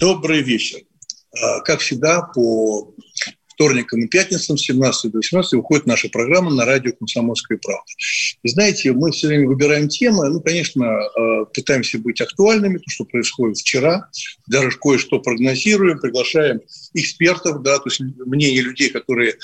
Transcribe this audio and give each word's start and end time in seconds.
Добрый 0.00 0.40
вечер. 0.40 0.80
А, 1.38 1.60
Как 1.60 1.80
всегда, 1.80 2.22
по 2.22 2.94
вторникам 3.48 4.00
и 4.00 4.08
пятницам 4.08 4.56
с 4.56 4.62
17 4.62 5.12
до 5.12 5.18
18 5.18 5.52
выходит 5.52 5.84
наша 5.84 6.08
программа 6.08 6.50
на 6.50 6.64
радио 6.64 6.92
«Комсомольская 6.98 7.58
правда». 7.62 7.84
И 8.42 8.48
знаете, 8.48 8.92
мы 8.92 9.10
все 9.10 9.26
время 9.26 9.46
выбираем 9.46 9.88
темы, 9.88 10.30
ну, 10.30 10.40
конечно, 10.40 10.84
э, 10.84 11.44
пытаемся 11.52 11.98
быть 11.98 12.22
актуальными, 12.22 12.78
то, 12.78 12.88
что 12.88 13.04
происходит 13.04 13.58
вчера, 13.58 14.08
даже 14.46 14.70
кое-что 14.70 15.18
прогнозируем, 15.18 15.98
приглашаем 15.98 16.62
экспертов, 16.94 17.62
да, 17.62 17.76
то 17.76 17.90
есть 17.90 18.00
мнение 18.00 18.62
людей, 18.62 18.88
которые 18.88 19.34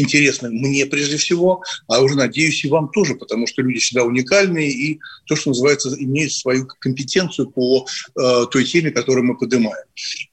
интересны 0.00 0.50
мне 0.50 0.86
прежде 0.86 1.16
всего, 1.16 1.62
а 1.86 2.00
уже, 2.00 2.16
надеюсь, 2.16 2.64
и 2.64 2.68
вам 2.68 2.90
тоже, 2.90 3.14
потому 3.14 3.46
что 3.46 3.62
люди 3.62 3.78
всегда 3.78 4.04
уникальные 4.04 4.70
и 4.70 5.00
то, 5.26 5.36
что 5.36 5.50
называется, 5.50 5.94
имеют 5.98 6.32
свою 6.32 6.66
компетенцию 6.66 7.50
по 7.50 7.86
э, 8.18 8.46
той 8.50 8.64
теме, 8.64 8.90
которую 8.90 9.26
мы 9.26 9.36
поднимаем. 9.36 9.86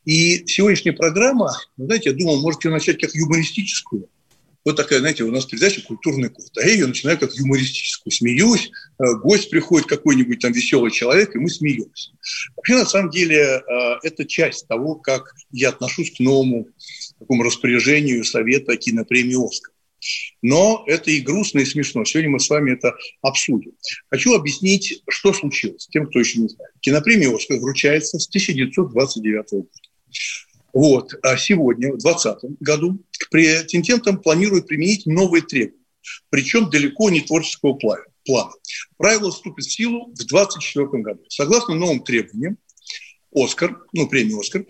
И 0.06 0.46
сегодняшняя 0.48 0.94
программа, 0.94 1.52
знаете, 1.78 2.10
я 2.10 2.16
думал, 2.16 2.42
можете 2.42 2.70
ее 2.70 2.74
начать 2.74 3.00
как 3.00 3.14
юмористическую. 3.16 4.08
Вот 4.66 4.78
такая, 4.78 5.00
знаете, 5.00 5.24
у 5.24 5.32
нас 5.32 5.46
передача 5.46 5.82
«Культурный 5.82 6.30
код». 6.30 6.46
А 6.58 6.66
я 6.66 6.72
ее 6.72 6.88
начинаю 6.88 7.20
как 7.20 7.36
юмористическую. 7.36 8.14
Смеюсь, 8.14 8.72
э, 8.98 9.14
гость 9.22 9.50
приходит 9.50 9.88
какой-нибудь 9.88 10.40
там 10.40 10.54
веселый 10.54 10.90
человек, 10.90 11.36
и 11.36 11.40
мы 11.40 11.50
смеемся. 11.50 12.12
Вообще, 12.56 12.76
на 12.76 12.86
самом 12.86 13.10
деле, 13.10 13.40
э, 13.40 13.62
это 14.04 14.24
часть 14.24 14.68
того, 14.68 14.96
как 14.96 15.34
я 15.52 15.70
отношусь 15.70 16.16
к 16.16 16.20
новому 16.22 16.70
такому 17.24 17.44
распоряжению 17.44 18.24
Совета 18.24 18.78
кинопремии 18.78 19.44
«Оскар». 19.44 19.74
Но 20.42 20.84
это 20.86 21.12
и 21.12 21.22
грустно, 21.22 21.60
и 21.60 21.66
смешно. 21.66 22.04
Сегодня 22.04 22.32
мы 22.32 22.40
с 22.42 22.50
вами 22.50 22.74
это 22.74 22.94
обсудим. 23.22 23.72
Хочу 24.10 24.34
объяснить, 24.34 25.02
что 25.08 25.32
случилось, 25.32 25.88
тем, 25.88 26.08
кто 26.08 26.20
еще 26.20 26.40
не 26.40 26.50
знает. 26.50 26.74
Кинопремия 26.82 27.34
«Оскар» 27.34 27.60
вручается 27.60 28.20
с 28.20 28.28
1929 28.28 29.52
года. 29.52 29.70
Вот. 30.74 31.14
А 31.22 31.38
сегодня, 31.38 31.94
в 31.94 32.00
2020 32.00 32.60
году, 32.60 33.00
к 33.18 33.30
претендентам 33.30 34.20
планируют 34.20 34.68
применить 34.68 35.06
новые 35.06 35.42
требования. 35.42 35.80
Причем 36.30 36.70
далеко 36.70 37.10
не 37.10 37.22
творческого 37.22 37.74
плана. 37.74 38.54
Правило 38.98 39.32
вступит 39.32 39.66
в 39.66 39.72
силу 39.72 40.08
в 40.08 40.16
2024 40.16 40.88
году. 41.02 41.22
Согласно 41.30 41.76
новым 41.76 42.04
требованиям, 42.04 42.58
«Оскар», 43.34 43.78
ну, 43.94 44.10
премия 44.10 44.38
«Оскар», 44.38 44.66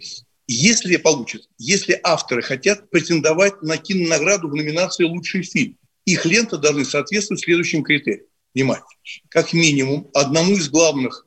если 0.47 0.97
получат, 0.97 1.47
если 1.57 1.99
авторы 2.03 2.41
хотят 2.41 2.89
претендовать 2.89 3.61
на 3.61 3.77
кинонаграду 3.77 4.49
в 4.49 4.55
номинации 4.55 5.05
«Лучший 5.05 5.43
фильм», 5.43 5.77
их 6.05 6.25
ленты 6.25 6.57
должны 6.57 6.85
соответствовать 6.85 7.43
следующим 7.43 7.83
критериям. 7.83 8.25
Внимание. 8.53 8.85
Как 9.29 9.53
минимум 9.53 10.09
одному 10.13 10.55
из 10.55 10.69
главных 10.69 11.25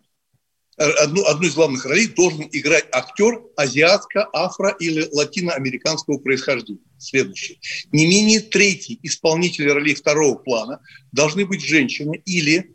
одну, 0.77 1.25
одну 1.25 1.47
из 1.47 1.55
главных 1.55 1.85
ролей 1.87 2.07
должен 2.09 2.49
играть 2.53 2.87
актер 2.93 3.41
азиатско, 3.57 4.29
афро- 4.33 4.77
или 4.79 5.09
латиноамериканского 5.11 6.19
происхождения. 6.19 6.81
Следующее. 6.99 7.59
Не 7.93 8.07
менее 8.07 8.41
третий 8.41 8.99
исполнитель 9.03 9.71
ролей 9.71 9.95
второго 9.95 10.37
плана 10.37 10.81
должны 11.13 11.47
быть 11.47 11.63
женщины 11.63 12.23
или, 12.25 12.75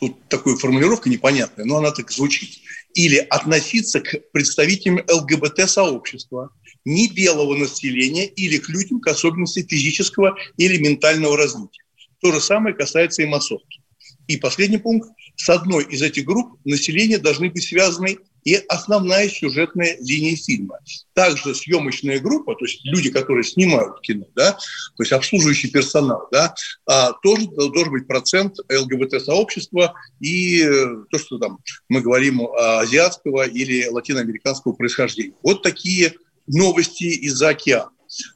тут 0.00 0.16
такая 0.28 0.56
формулировка 0.56 1.10
непонятная, 1.10 1.64
но 1.64 1.78
она 1.78 1.90
так 1.90 2.10
звучит, 2.10 2.60
или 2.98 3.18
относиться 3.30 4.00
к 4.00 4.32
представителям 4.32 5.04
ЛГБТ-сообщества, 5.08 6.50
не 6.84 7.06
белого 7.06 7.54
населения 7.54 8.26
или 8.26 8.58
к 8.58 8.68
людям 8.68 8.98
к 8.98 9.06
особенности 9.06 9.64
физического 9.64 10.36
или 10.56 10.78
ментального 10.78 11.36
развития. 11.36 11.84
То 12.20 12.32
же 12.32 12.40
самое 12.40 12.74
касается 12.74 13.22
и 13.22 13.26
массовки. 13.26 13.82
И 14.26 14.36
последний 14.36 14.78
пункт. 14.78 15.10
С 15.36 15.48
одной 15.48 15.84
из 15.84 16.02
этих 16.02 16.24
групп 16.24 16.58
населения 16.64 17.18
должны 17.18 17.50
быть 17.50 17.62
связаны 17.62 18.18
и 18.44 18.54
основная 18.68 19.28
сюжетная 19.28 19.96
линия 20.00 20.36
фильма. 20.36 20.78
Также 21.14 21.54
съемочная 21.54 22.20
группа, 22.20 22.54
то 22.54 22.64
есть 22.64 22.84
люди, 22.84 23.10
которые 23.10 23.44
снимают 23.44 24.00
кино, 24.00 24.26
да, 24.34 24.52
то 24.52 25.02
есть 25.02 25.12
обслуживающий 25.12 25.70
персонал, 25.70 26.28
да, 26.32 26.54
а, 26.86 27.12
тоже 27.22 27.46
должен 27.46 27.92
быть 27.92 28.06
процент 28.06 28.56
ЛГБТ-сообщества 28.70 29.94
и 30.20 30.62
э, 30.62 31.04
то, 31.10 31.18
что 31.18 31.38
там 31.38 31.58
мы 31.88 32.00
говорим 32.00 32.46
азиатского 32.56 33.46
или 33.46 33.86
латиноамериканского 33.86 34.72
происхождения. 34.72 35.34
Вот 35.42 35.62
такие 35.62 36.14
новости 36.46 37.04
из-за 37.04 37.50
океана. 37.50 37.90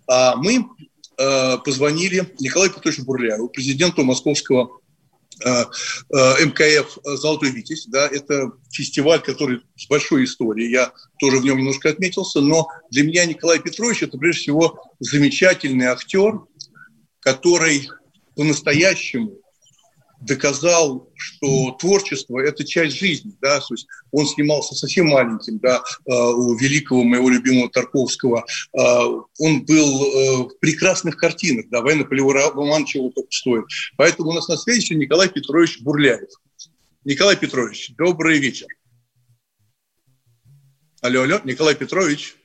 А 0.06 0.36
мы 0.36 0.66
э, 1.19 1.58
позвонили 1.64 2.32
Николаю 2.40 2.70
Петровичу 2.70 3.04
Бурляеву, 3.04 3.48
президенту 3.48 4.04
Московского 4.04 4.80
МКФ 5.41 6.98
«Золотой 7.04 7.50
Витязь». 7.50 7.87
Да, 7.87 8.06
это 8.06 8.53
фестиваль, 8.70 9.20
который 9.20 9.60
с 9.76 9.87
большой 9.87 10.25
историей. 10.25 10.70
Я 10.70 10.93
тоже 11.20 11.38
в 11.38 11.44
нем 11.44 11.59
немножко 11.59 11.91
отметился. 11.91 12.41
Но 12.41 12.69
для 12.91 13.04
меня 13.04 13.25
Николай 13.26 13.59
Петрович– 13.60 14.03
это 14.04 14.19
прежде 14.19 14.43
всего 14.43 14.82
замечательный 15.00 15.87
актер, 15.87 16.41
который 17.20 17.88
по-настоящему 18.37 19.41
доказал, 20.22 21.10
что 21.16 21.72
творчество– 21.72 22.38
это 22.40 22.64
часть 22.64 22.96
жизни. 22.96 23.32
Да? 23.40 23.60
То 23.60 23.74
есть 23.74 23.86
он 24.10 24.26
снимался 24.26 24.74
совсем 24.74 25.08
маленьким, 25.08 25.58
да, 25.58 25.82
э, 26.06 26.12
у 26.12 26.54
великого 26.56 27.02
моего 27.02 27.28
любимого 27.28 27.70
Тарковского. 27.70 28.44
Э, 28.72 28.80
он 29.38 29.64
был 29.64 30.04
э, 30.04 30.36
в 30.48 30.58
прекрасных 30.60 31.16
картинах, 31.16 31.66
да, 31.70 31.80
военно-полевой 31.80 32.34
роман 32.34 32.84
чего 32.84 33.10
только 33.10 33.30
стоит. 33.30 33.64
Поэтому 33.96 34.30
у 34.30 34.32
нас 34.32 34.48
на 34.48 34.56
связи 34.56 34.80
еще 34.80 34.94
Николай 34.94 35.28
Петрович 35.28 35.80
Бурляев. 35.80 36.30
Николай 37.04 37.36
Петрович, 37.36 37.92
добрый 37.96 38.38
вечер. 38.38 38.68
Алло, 41.00 41.22
алло, 41.22 41.40
Николай 41.44 41.74
Петрович, 41.74 42.36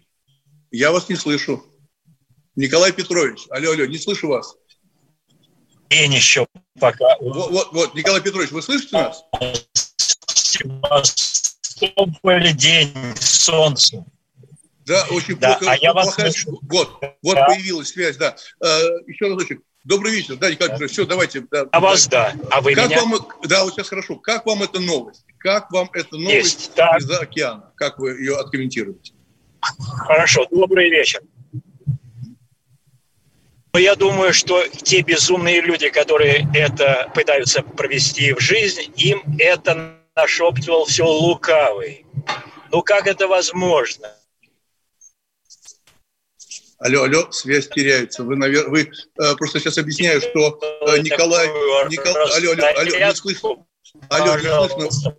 я 0.71 0.91
вас 0.91 1.09
не 1.09 1.15
слышу. 1.15 1.63
Николай 2.55 2.91
Петрович, 2.91 3.45
алло, 3.51 3.71
алло, 3.71 3.85
не 3.85 3.99
слышу 3.99 4.29
вас. 4.29 4.55
День 5.89 6.13
еще 6.15 6.45
пока. 6.79 7.15
Вот, 7.19 7.51
вот, 7.51 7.73
вот, 7.73 7.95
Николай 7.95 8.21
Петрович, 8.21 8.51
вы 8.51 8.61
слышите 8.61 8.97
нас? 8.97 9.23
Теплый 11.79 12.53
день, 12.53 12.91
солнце. 13.15 14.03
Да, 14.85 15.05
очень 15.11 15.37
Да, 15.37 15.57
плохо. 15.57 15.71
а 15.73 15.77
я 15.81 15.93
вас 15.93 16.13
слышу. 16.15 16.59
Вот, 16.63 16.99
вот 17.21 17.35
Да. 17.35 17.45
появилась 17.45 17.89
связь, 17.89 18.17
да. 18.17 18.35
Э, 18.61 18.67
еще 19.05 19.27
разочек. 19.27 19.61
Добрый 19.83 20.11
вечер, 20.13 20.35
да, 20.35 20.49
Николай 20.49 20.71
Петрович, 20.71 20.91
все, 20.93 21.05
давайте. 21.05 21.41
Да, 21.51 21.65
А 21.71 21.79
вас 21.79 22.07
да, 22.07 22.33
а 22.51 22.61
вы 22.61 22.73
как 22.73 22.89
меня? 22.89 23.03
вам, 23.03 23.27
да, 23.43 23.63
вот 23.63 23.73
сейчас 23.73 23.87
хорошо. 23.89 24.15
Как 24.17 24.45
вам 24.45 24.63
эта 24.63 24.79
новость? 24.79 25.23
Как 25.37 25.71
вам 25.71 25.89
эта 25.93 26.17
новость 26.17 26.71
Есть, 26.75 26.77
из-за 26.99 27.19
океана? 27.19 27.71
Как 27.75 27.97
вы 27.99 28.11
ее 28.19 28.37
откомментируете? 28.37 29.13
Хорошо, 29.61 30.45
добрый 30.51 30.89
вечер. 30.89 31.21
Но 33.77 33.81
я 33.81 33.93
думаю, 33.93 34.33
что 34.33 34.67
те 34.67 35.03
безумные 35.03 35.61
люди, 35.61 35.89
которые 35.89 36.47
это 36.55 37.11
пытаются 37.13 37.61
провести 37.61 38.33
в 38.33 38.39
жизнь, 38.39 38.91
им 38.95 39.21
это 39.37 39.99
нашептывал 40.15 40.85
все 40.85 41.05
лукавый. 41.05 42.03
Ну 42.71 42.81
как 42.81 43.05
это 43.05 43.27
возможно? 43.27 44.11
Алло, 46.79 47.03
алло, 47.03 47.31
связь 47.31 47.67
теряется. 47.67 48.23
Вы, 48.23 48.35
наверное, 48.37 48.71
вы 48.71 48.81
э, 48.81 49.35
просто 49.35 49.59
сейчас 49.59 49.77
объясняю, 49.77 50.21
что 50.21 50.59
э, 50.59 50.97
Николай, 50.97 51.45
Николай, 51.87 52.15
алло, 52.35 52.53
алло, 52.53 52.65
алло, 52.79 52.97
не 52.97 53.15
слышно. 53.15 53.49
Алло, 54.09 54.37
не 54.37 54.69
слышно. 54.69 55.15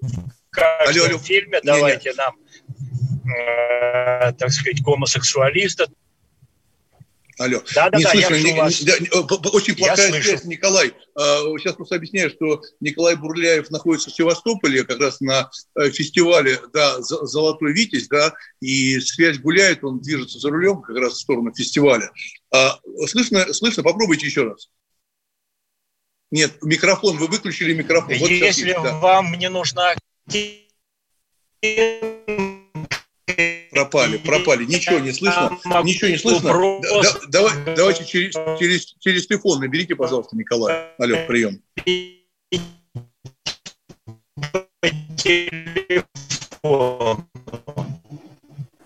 Алло, 0.50 1.04
алло. 1.04 1.18
фильме 1.18 1.60
давайте 1.62 2.12
нам, 2.14 2.34
э, 3.24 4.32
так 4.32 4.50
сказать, 4.50 4.82
гомосексуалиста. 4.82 5.86
Алло. 7.38 7.62
Да-да-да, 7.74 7.98
не 7.98 8.02
я 8.02 8.10
слышно. 8.10 8.28
слышу 8.28 8.46
Не- 8.46 8.60
вас. 8.60 8.80
не- 8.80 8.86
да, 8.86 9.50
очень 9.50 9.74
Я 9.74 9.86
плохая 9.86 10.08
слышу. 10.10 10.28
связь, 10.28 10.44
Николай. 10.44 10.88
Э, 10.88 10.92
Сейчас 11.58 11.74
просто 11.74 11.94
объясняю, 11.96 12.30
что 12.30 12.62
Николай 12.80 13.14
Бурляев 13.16 13.70
находится 13.70 14.10
в 14.10 14.14
Севастополе, 14.14 14.84
как 14.84 14.98
раз 14.98 15.20
на 15.20 15.48
э, 15.76 15.90
фестивале 15.90 16.60
да, 16.72 17.00
«З- 17.00 17.26
«Золотой 17.26 17.72
Витязь», 17.72 18.08
да, 18.08 18.34
и 18.60 18.98
связь 19.00 19.38
гуляет, 19.38 19.84
он 19.84 20.00
движется 20.00 20.38
за 20.38 20.50
рулем 20.50 20.82
как 20.82 20.96
раз 20.96 21.14
в 21.14 21.20
сторону 21.20 21.52
фестиваля. 21.54 22.10
А, 22.52 22.78
Слышно? 23.06 23.52
Слышно? 23.52 23.82
Попробуйте 23.82 24.26
еще 24.26 24.42
раз. 24.44 24.68
Нет, 26.30 26.52
микрофон, 26.62 27.16
вы 27.18 27.26
выключили 27.28 27.72
микрофон. 27.72 28.16
Вот 28.18 28.28
сейчас 28.28 28.56
Если 28.58 28.70
есть, 28.70 28.82
да. 28.82 28.98
вам 28.98 29.32
не 29.38 29.48
нужна 29.48 29.94
Пропали, 33.70 34.16
пропали. 34.18 34.64
Ничего 34.64 34.98
не 34.98 35.12
слышно. 35.12 35.56
Ничего 35.84 36.10
не 36.10 36.18
слышно. 36.18 36.52
Да, 36.82 37.02
да, 37.02 37.20
давай, 37.28 37.52
давайте 37.76 38.04
через, 38.04 38.34
через, 38.58 38.96
через 38.98 39.26
телефон 39.28 39.60
наберите, 39.60 39.94
пожалуйста, 39.94 40.36
Николай. 40.36 40.88
Алло, 40.98 41.16
прием. 41.28 41.62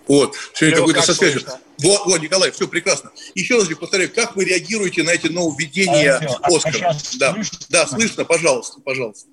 Вот, 0.06 0.36
сегодня 0.52 0.76
какой-то 0.76 1.02
со 1.02 1.14
связью. 1.14 1.42
Вот, 1.78 2.04
вот, 2.04 2.20
Николай, 2.20 2.50
все 2.50 2.68
прекрасно. 2.68 3.10
Еще 3.34 3.56
раз 3.56 3.68
повторяю, 3.68 4.12
как 4.14 4.36
вы 4.36 4.44
реагируете 4.44 5.02
на 5.02 5.10
эти 5.10 5.28
нововведения 5.28 6.16
а, 6.16 6.54
Оскара? 6.54 6.90
А 6.90 6.94
да, 7.18 7.32
слышно? 7.32 7.58
да, 7.70 7.86
слышно, 7.86 8.24
пожалуйста, 8.26 8.80
пожалуйста. 8.80 9.28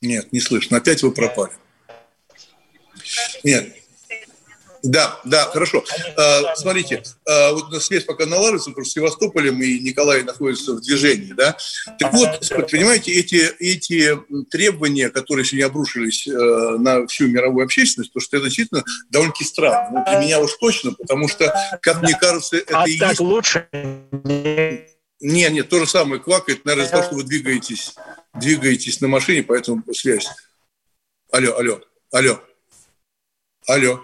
Нет, 0.00 0.32
не 0.32 0.40
слышно. 0.40 0.78
Опять 0.78 1.02
вы 1.02 1.12
пропали. 1.12 1.52
Нет. 3.44 3.74
Да, 4.82 5.20
да, 5.24 5.44
хорошо. 5.46 5.84
А, 6.16 6.54
смотрите, 6.56 7.02
а, 7.28 7.52
вот 7.52 7.70
на 7.70 7.80
связь 7.80 8.04
пока 8.04 8.26
налаживается, 8.26 8.70
потому 8.70 8.84
что 8.84 8.94
Севастополем 8.94 9.60
и 9.62 9.78
Николай 9.78 10.22
находятся 10.22 10.72
в 10.72 10.80
движении, 10.80 11.32
да. 11.32 11.56
Так 11.98 12.12
вот, 12.14 12.48
понимаете, 12.70 13.12
эти, 13.12 13.50
эти 13.58 14.18
требования, 14.50 15.10
которые 15.10 15.44
сегодня 15.44 15.66
обрушились 15.66 16.26
э, 16.26 16.32
на 16.32 17.06
всю 17.06 17.28
мировую 17.28 17.64
общественность, 17.64 18.12
то 18.12 18.20
что 18.20 18.38
это 18.38 18.46
действительно 18.46 18.84
довольно-таки 19.10 19.44
странно. 19.44 19.98
Ну, 19.98 20.04
для 20.04 20.20
меня 20.20 20.40
уж 20.40 20.52
точно, 20.54 20.92
потому 20.92 21.28
что, 21.28 21.54
как 21.82 22.02
мне 22.02 22.16
кажется, 22.18 22.56
это 22.56 22.82
а 22.82 22.88
и 22.88 22.98
так 22.98 23.10
есть... 23.10 23.20
лучше? 23.20 23.68
Нет, 25.22 25.52
нет, 25.52 25.68
то 25.68 25.78
же 25.78 25.86
самое 25.86 26.22
квакает, 26.22 26.64
наверное, 26.64 26.86
из-за 26.86 26.92
того, 26.92 27.04
что 27.04 27.14
вы 27.16 27.24
двигаетесь, 27.24 27.94
двигаетесь 28.34 29.02
на 29.02 29.08
машине, 29.08 29.42
поэтому 29.42 29.82
связь. 29.92 30.26
Алло, 31.30 31.56
алло, 31.58 31.80
алло, 32.10 32.40
алло. 33.72 34.00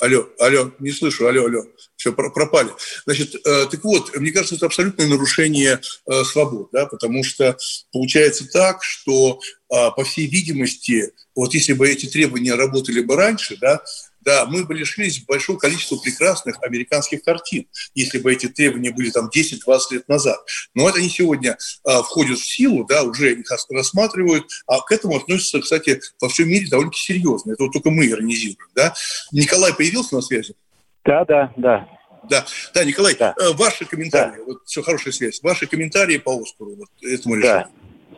Алло, 0.00 0.26
алло, 0.38 0.72
не 0.78 0.92
слышу, 0.92 1.26
алло, 1.26 1.44
алло, 1.44 1.62
все, 1.96 2.12
пропали. 2.12 2.70
Значит, 3.04 3.34
э, 3.34 3.66
так 3.70 3.84
вот, 3.84 4.16
мне 4.16 4.30
кажется, 4.30 4.54
это 4.54 4.66
абсолютное 4.66 5.06
нарушение 5.06 5.78
э, 6.06 6.24
свобод, 6.24 6.70
да, 6.72 6.86
потому 6.86 7.22
что 7.22 7.58
получается 7.92 8.48
так, 8.50 8.82
что, 8.82 9.40
э, 9.68 9.90
по 9.94 10.04
всей 10.04 10.26
видимости, 10.26 11.12
вот 11.34 11.52
если 11.52 11.74
бы 11.74 11.86
эти 11.86 12.06
требования 12.06 12.54
работали 12.54 13.02
бы 13.02 13.14
раньше, 13.14 13.58
да, 13.60 13.82
да, 14.20 14.46
мы 14.46 14.64
бы 14.64 14.74
лишились 14.74 15.24
большого 15.24 15.58
количества 15.58 15.96
прекрасных 15.96 16.62
американских 16.62 17.22
картин, 17.22 17.66
если 17.94 18.18
бы 18.18 18.32
эти 18.32 18.48
требования 18.48 18.90
были 18.90 19.10
там 19.10 19.30
10-20 19.34 19.78
лет 19.92 20.08
назад. 20.08 20.38
Но 20.74 20.88
это 20.88 20.98
они 20.98 21.08
сегодня 21.08 21.56
а, 21.84 22.02
входят 22.02 22.38
в 22.38 22.46
силу, 22.46 22.84
да, 22.84 23.02
уже 23.02 23.32
их 23.32 23.46
рассматривают, 23.70 24.46
а 24.66 24.80
к 24.80 24.92
этому 24.92 25.16
относятся, 25.16 25.60
кстати, 25.60 26.00
во 26.20 26.28
всем 26.28 26.48
мире 26.48 26.68
довольно-таки 26.68 27.02
серьезно. 27.02 27.52
Это 27.52 27.64
вот 27.64 27.72
только 27.72 27.90
мы 27.90 28.06
иронизируем, 28.08 28.68
да. 28.74 28.94
Николай 29.32 29.74
появился 29.74 30.14
на 30.14 30.22
связи? 30.22 30.54
Да, 31.04 31.24
да, 31.24 31.52
да. 31.56 31.88
Да, 32.28 32.44
да, 32.74 32.84
Николай, 32.84 33.16
да. 33.18 33.34
Э, 33.40 33.52
ваши 33.54 33.86
комментарии, 33.86 34.38
да. 34.38 34.44
вот 34.44 34.58
все, 34.66 34.82
хорошая 34.82 35.12
связь, 35.12 35.42
ваши 35.42 35.66
комментарии 35.66 36.18
по 36.18 36.38
Оскару, 36.38 36.76
вот 36.76 36.88
этому 37.02 37.36
решению. 37.36 37.66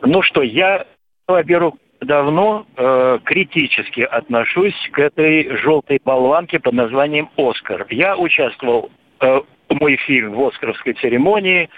Да. 0.01 0.07
Ну 0.07 0.21
что, 0.21 0.41
я, 0.41 0.85
во-первых, 1.27 1.75
давно 2.03 2.65
э, 2.75 3.19
критически 3.23 4.01
отношусь 4.01 4.75
к 4.91 4.99
этой 4.99 5.57
желтой 5.57 5.99
болванке 6.03 6.59
под 6.59 6.73
названием 6.73 7.29
«Оскар». 7.37 7.85
Я 7.89 8.17
участвовал, 8.17 8.91
э, 9.21 9.41
мой 9.69 9.95
фильм 9.97 10.33
в 10.33 10.47
«Оскаровской 10.47 10.93
церемонии», 10.93 11.69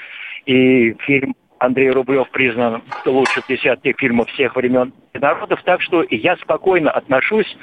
и 0.45 0.93
фильм 1.05 1.35
Андрей 1.59 1.89
Рублев 1.89 2.29
признан 2.29 2.83
лучшим 3.05 3.43
десятки 3.47 3.93
фильмов 3.97 4.29
всех 4.29 4.55
времен 4.55 4.93
и 5.13 5.19
народов, 5.19 5.61
так 5.63 5.81
что 5.81 6.05
я 6.09 6.35
спокойно 6.37 6.91
отношусь, 6.91 7.57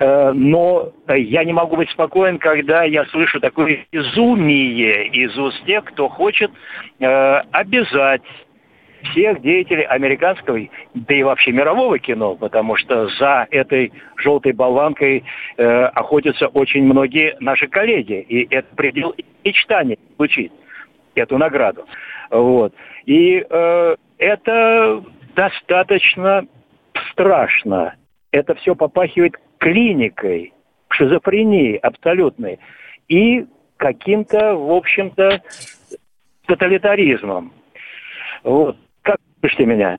э, 0.00 0.32
но 0.32 0.92
я 1.08 1.44
не 1.44 1.52
могу 1.52 1.76
быть 1.76 1.90
спокоен, 1.90 2.38
когда 2.38 2.84
я 2.84 3.04
слышу 3.06 3.40
такое 3.40 3.86
безумие 3.90 5.08
из 5.08 5.36
уст 5.38 5.64
тех, 5.64 5.84
кто 5.84 6.08
хочет 6.08 6.50
э, 7.00 7.06
обязать 7.50 8.22
всех 9.02 9.40
деятелей 9.40 9.84
американского, 9.84 10.58
да 10.94 11.14
и 11.14 11.22
вообще 11.22 11.52
мирового 11.52 11.98
кино, 11.98 12.34
потому 12.36 12.76
что 12.76 13.08
за 13.18 13.46
этой 13.50 13.92
желтой 14.16 14.52
болванкой 14.52 15.24
э, 15.56 15.64
охотятся 15.64 16.48
очень 16.48 16.84
многие 16.84 17.36
наши 17.40 17.66
коллеги, 17.66 18.20
и 18.20 18.46
это 18.54 18.68
предел 18.74 19.14
мечтания 19.44 19.98
получить 20.16 20.52
эту 21.14 21.38
награду. 21.38 21.84
Вот. 22.30 22.74
И 23.06 23.44
э, 23.48 23.96
это 24.18 25.04
достаточно 25.34 26.46
страшно. 27.12 27.94
Это 28.30 28.54
все 28.56 28.74
попахивает 28.74 29.34
клиникой, 29.58 30.52
шизофренией 30.90 31.76
абсолютной 31.76 32.58
и 33.08 33.46
каким-то, 33.76 34.54
в 34.54 34.72
общем-то, 34.72 35.42
тоталитаризмом. 36.46 37.52
Вот. 38.42 38.76
Слышите 39.40 39.66
меня? 39.66 39.98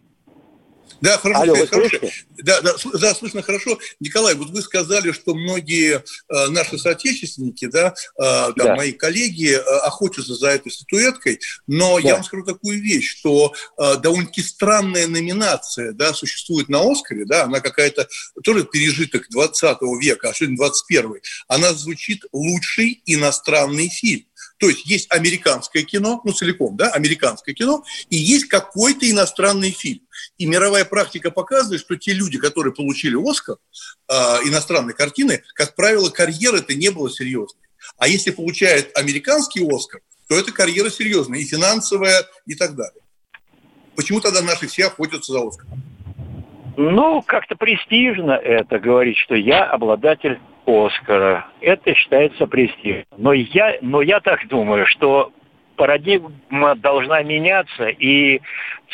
Да, 1.02 1.18
хорошо, 1.18 1.42
Алло, 1.42 1.56
хорошо. 1.68 1.98
Да, 2.44 2.62
да, 2.62 2.74
да, 2.94 3.16
слышно 3.16 3.42
хорошо. 3.42 3.80
Николай, 4.00 4.36
вот 4.36 4.50
вы 4.50 4.62
сказали, 4.62 5.12
что 5.12 5.34
многие 5.34 6.04
э, 6.30 6.48
наши 6.50 6.78
соотечественники, 6.78 7.66
да, 7.68 7.90
э, 7.90 7.94
да, 8.18 8.52
да. 8.56 8.76
мои 8.76 8.92
коллеги 8.92 9.56
э, 9.56 9.60
охотятся 9.60 10.36
за 10.36 10.50
этой 10.50 10.72
статуэткой, 10.72 11.40
но 11.68 12.00
да. 12.02 12.08
я 12.08 12.14
вам 12.16 12.24
скажу 12.24 12.44
такую 12.44 12.82
вещь, 12.82 13.18
что 13.18 13.54
э, 13.78 13.96
довольно-таки 13.98 14.42
странная 14.42 15.08
номинация, 15.08 15.94
да, 15.94 16.14
существует 16.14 16.70
на 16.70 16.80
Оскаре, 16.82 17.26
да, 17.26 17.44
она 17.44 17.62
какая-то 17.62 18.08
тоже 18.44 18.66
пережиток 18.66 19.28
20 19.30 19.78
века, 20.02 20.30
а 20.30 20.34
сегодня 20.34 20.58
21 20.58 21.16
она 21.48 21.74
звучит 21.74 22.26
«Лучший 22.32 23.02
иностранный 23.06 23.90
фильм». 23.90 24.26
То 24.60 24.68
есть 24.68 24.86
есть 24.86 25.12
американское 25.12 25.84
кино, 25.84 26.22
ну 26.24 26.34
целиком, 26.34 26.76
да, 26.76 26.90
американское 26.90 27.56
кино, 27.56 27.84
и 28.10 28.18
есть 28.18 28.46
какой-то 28.46 29.10
иностранный 29.10 29.72
фильм. 29.72 30.02
И 30.38 30.46
мировая 30.46 30.84
практика 30.84 31.32
показывает, 31.32 31.80
что 31.82 31.96
те 31.96 32.14
люди, 32.14 32.38
которые 32.38 32.74
получили 32.74 33.16
Оскар 33.16 33.56
э, 34.10 34.14
иностранной 34.46 34.94
картины, 34.94 35.44
как 35.54 35.76
правило, 35.76 36.10
карьера 36.10 36.58
это 36.58 36.76
не 36.76 36.90
была 36.90 37.10
серьезной. 37.10 37.62
А 37.98 38.08
если 38.08 38.32
получает 38.32 38.96
американский 38.98 39.66
Оскар, 39.66 40.02
то 40.28 40.38
это 40.38 40.52
карьера 40.52 40.90
серьезная, 40.90 41.40
и 41.40 41.46
финансовая, 41.46 42.26
и 42.46 42.56
так 42.56 42.76
далее. 42.76 43.02
Почему 43.96 44.20
тогда 44.20 44.42
наши 44.42 44.68
все 44.68 44.88
охотятся 44.88 45.32
за 45.32 45.48
Оскаром? 45.48 45.82
Ну, 46.76 47.22
как-то 47.22 47.56
престижно 47.56 48.32
это 48.32 48.80
говорить, 48.80 49.18
что 49.18 49.36
я 49.36 49.66
обладатель 49.66 50.40
Оскара. 50.70 51.48
Это 51.62 51.94
считается 51.96 52.48
престижным. 52.48 53.06
Но 53.18 53.34
я, 53.34 53.78
но 53.82 54.02
я 54.02 54.20
так 54.20 54.48
думаю, 54.48 54.86
что 54.86 55.32
парадигма 55.76 56.76
должна 56.76 57.24
меняться, 57.24 57.88
и 57.88 58.42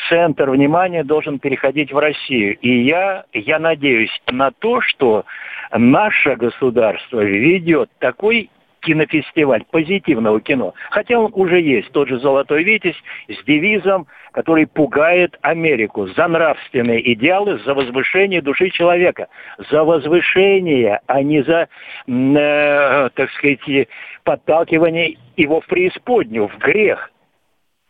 центр 0.08 0.52
внимания 0.52 1.04
должен 1.04 1.40
переходить 1.40 1.92
в 1.92 1.98
Россию. 1.98 2.58
И 2.60 2.84
я, 2.84 3.26
я 3.34 3.60
надеюсь 3.60 4.12
на 4.32 4.52
то, 4.52 4.82
что 4.82 5.26
наше 5.72 6.36
государство 6.36 7.22
ведет 7.22 7.90
такой 8.00 8.52
кинофестиваль 8.86 9.66
позитивного 9.72 10.40
кино. 10.40 10.74
Хотя 10.92 11.20
он 11.20 11.32
уже 11.34 11.60
есть, 11.60 11.92
тот 11.92 12.08
же 12.08 12.20
«Золотой 12.20 12.64
Витязь» 12.64 12.96
с 13.28 13.44
девизом, 13.46 14.08
который 14.32 14.68
пугает 14.68 15.38
Америку 15.42 16.08
за 16.08 16.28
нравственные 16.28 17.14
идеалы, 17.14 17.60
за 17.66 17.74
возвышение 17.74 18.42
души 18.42 18.70
человека. 18.70 19.28
За 19.72 19.84
возвышение, 19.84 21.02
а 21.08 21.24
не 21.24 21.44
за, 21.44 21.68
э, 22.08 23.10
так 23.16 23.32
сказать, 23.32 23.88
подталкивание 24.24 25.18
его 25.36 25.62
в 25.62 25.66
преисподнюю, 25.66 26.48
в 26.48 26.58
грех. 26.60 27.12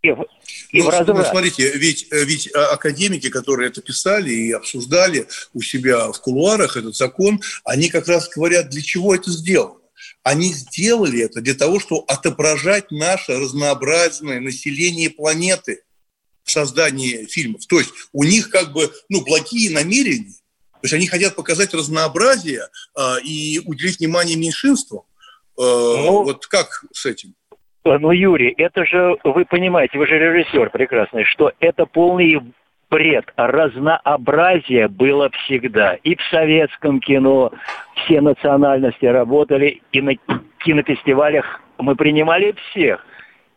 И 0.02 0.12
в, 0.12 0.26
и 0.72 0.82
ну, 0.82 0.92
в 0.92 1.08
ну, 1.08 1.24
смотрите, 1.24 1.72
ведь, 1.78 2.08
э, 2.12 2.24
ведь 2.26 2.48
э, 2.48 2.60
академики, 2.60 3.30
которые 3.30 3.70
это 3.70 3.82
писали 3.82 4.30
и 4.30 4.52
обсуждали 4.52 5.26
у 5.54 5.62
себя 5.62 6.12
в 6.12 6.22
кулуарах 6.22 6.78
этот 6.78 6.96
закон, 6.96 7.42
они 7.66 7.90
как 7.90 8.08
раз 8.08 8.30
говорят, 8.30 8.70
для 8.70 8.82
чего 8.82 9.16
это 9.16 9.32
сделано. 9.32 9.80
Они 10.24 10.54
сделали 10.54 11.22
это 11.22 11.42
для 11.42 11.54
того, 11.54 11.80
чтобы 11.80 12.04
отображать 12.08 12.92
наше 12.92 13.40
разнообразное 13.40 14.40
население 14.40 15.10
планеты 15.10 15.84
в 16.44 16.52
создании 16.52 17.26
фильмов. 17.26 17.66
То 17.68 17.80
есть 17.80 17.92
у 18.14 18.24
них 18.24 18.50
как 18.50 18.72
бы 18.72 18.92
ну, 19.10 19.24
благие 19.24 19.72
намерения. 19.72 20.36
То 20.74 20.80
есть 20.84 20.94
они 20.94 21.08
хотят 21.08 21.36
показать 21.36 21.74
разнообразие 21.74 22.68
э, 22.96 23.22
и 23.24 23.60
уделить 23.66 24.00
внимание 24.00 24.38
меньшинствам. 24.38 25.02
Э, 25.58 25.62
ну, 25.62 26.24
вот 26.24 26.46
как 26.46 26.86
с 26.94 27.06
этим? 27.06 27.34
Ну, 27.84 28.12
Юрий, 28.12 28.54
это 28.58 28.84
же, 28.86 29.16
вы 29.24 29.46
понимаете, 29.46 29.98
вы 29.98 30.08
же 30.08 30.18
режиссер 30.18 30.72
прекрасный, 30.72 31.24
что 31.24 31.52
это 31.60 31.86
полный 31.86 32.42
бред. 32.96 33.26
Разнообразие 33.36 34.88
было 34.88 35.30
всегда. 35.30 35.96
И 35.96 36.16
в 36.16 36.22
советском 36.32 37.02
кино 37.02 37.52
все 37.96 38.22
национальности 38.22 39.06
работали, 39.06 39.82
и 39.92 40.02
на 40.02 40.14
кинофестивалях 40.60 41.62
мы 41.78 41.96
принимали 41.96 42.56
всех. 42.70 43.06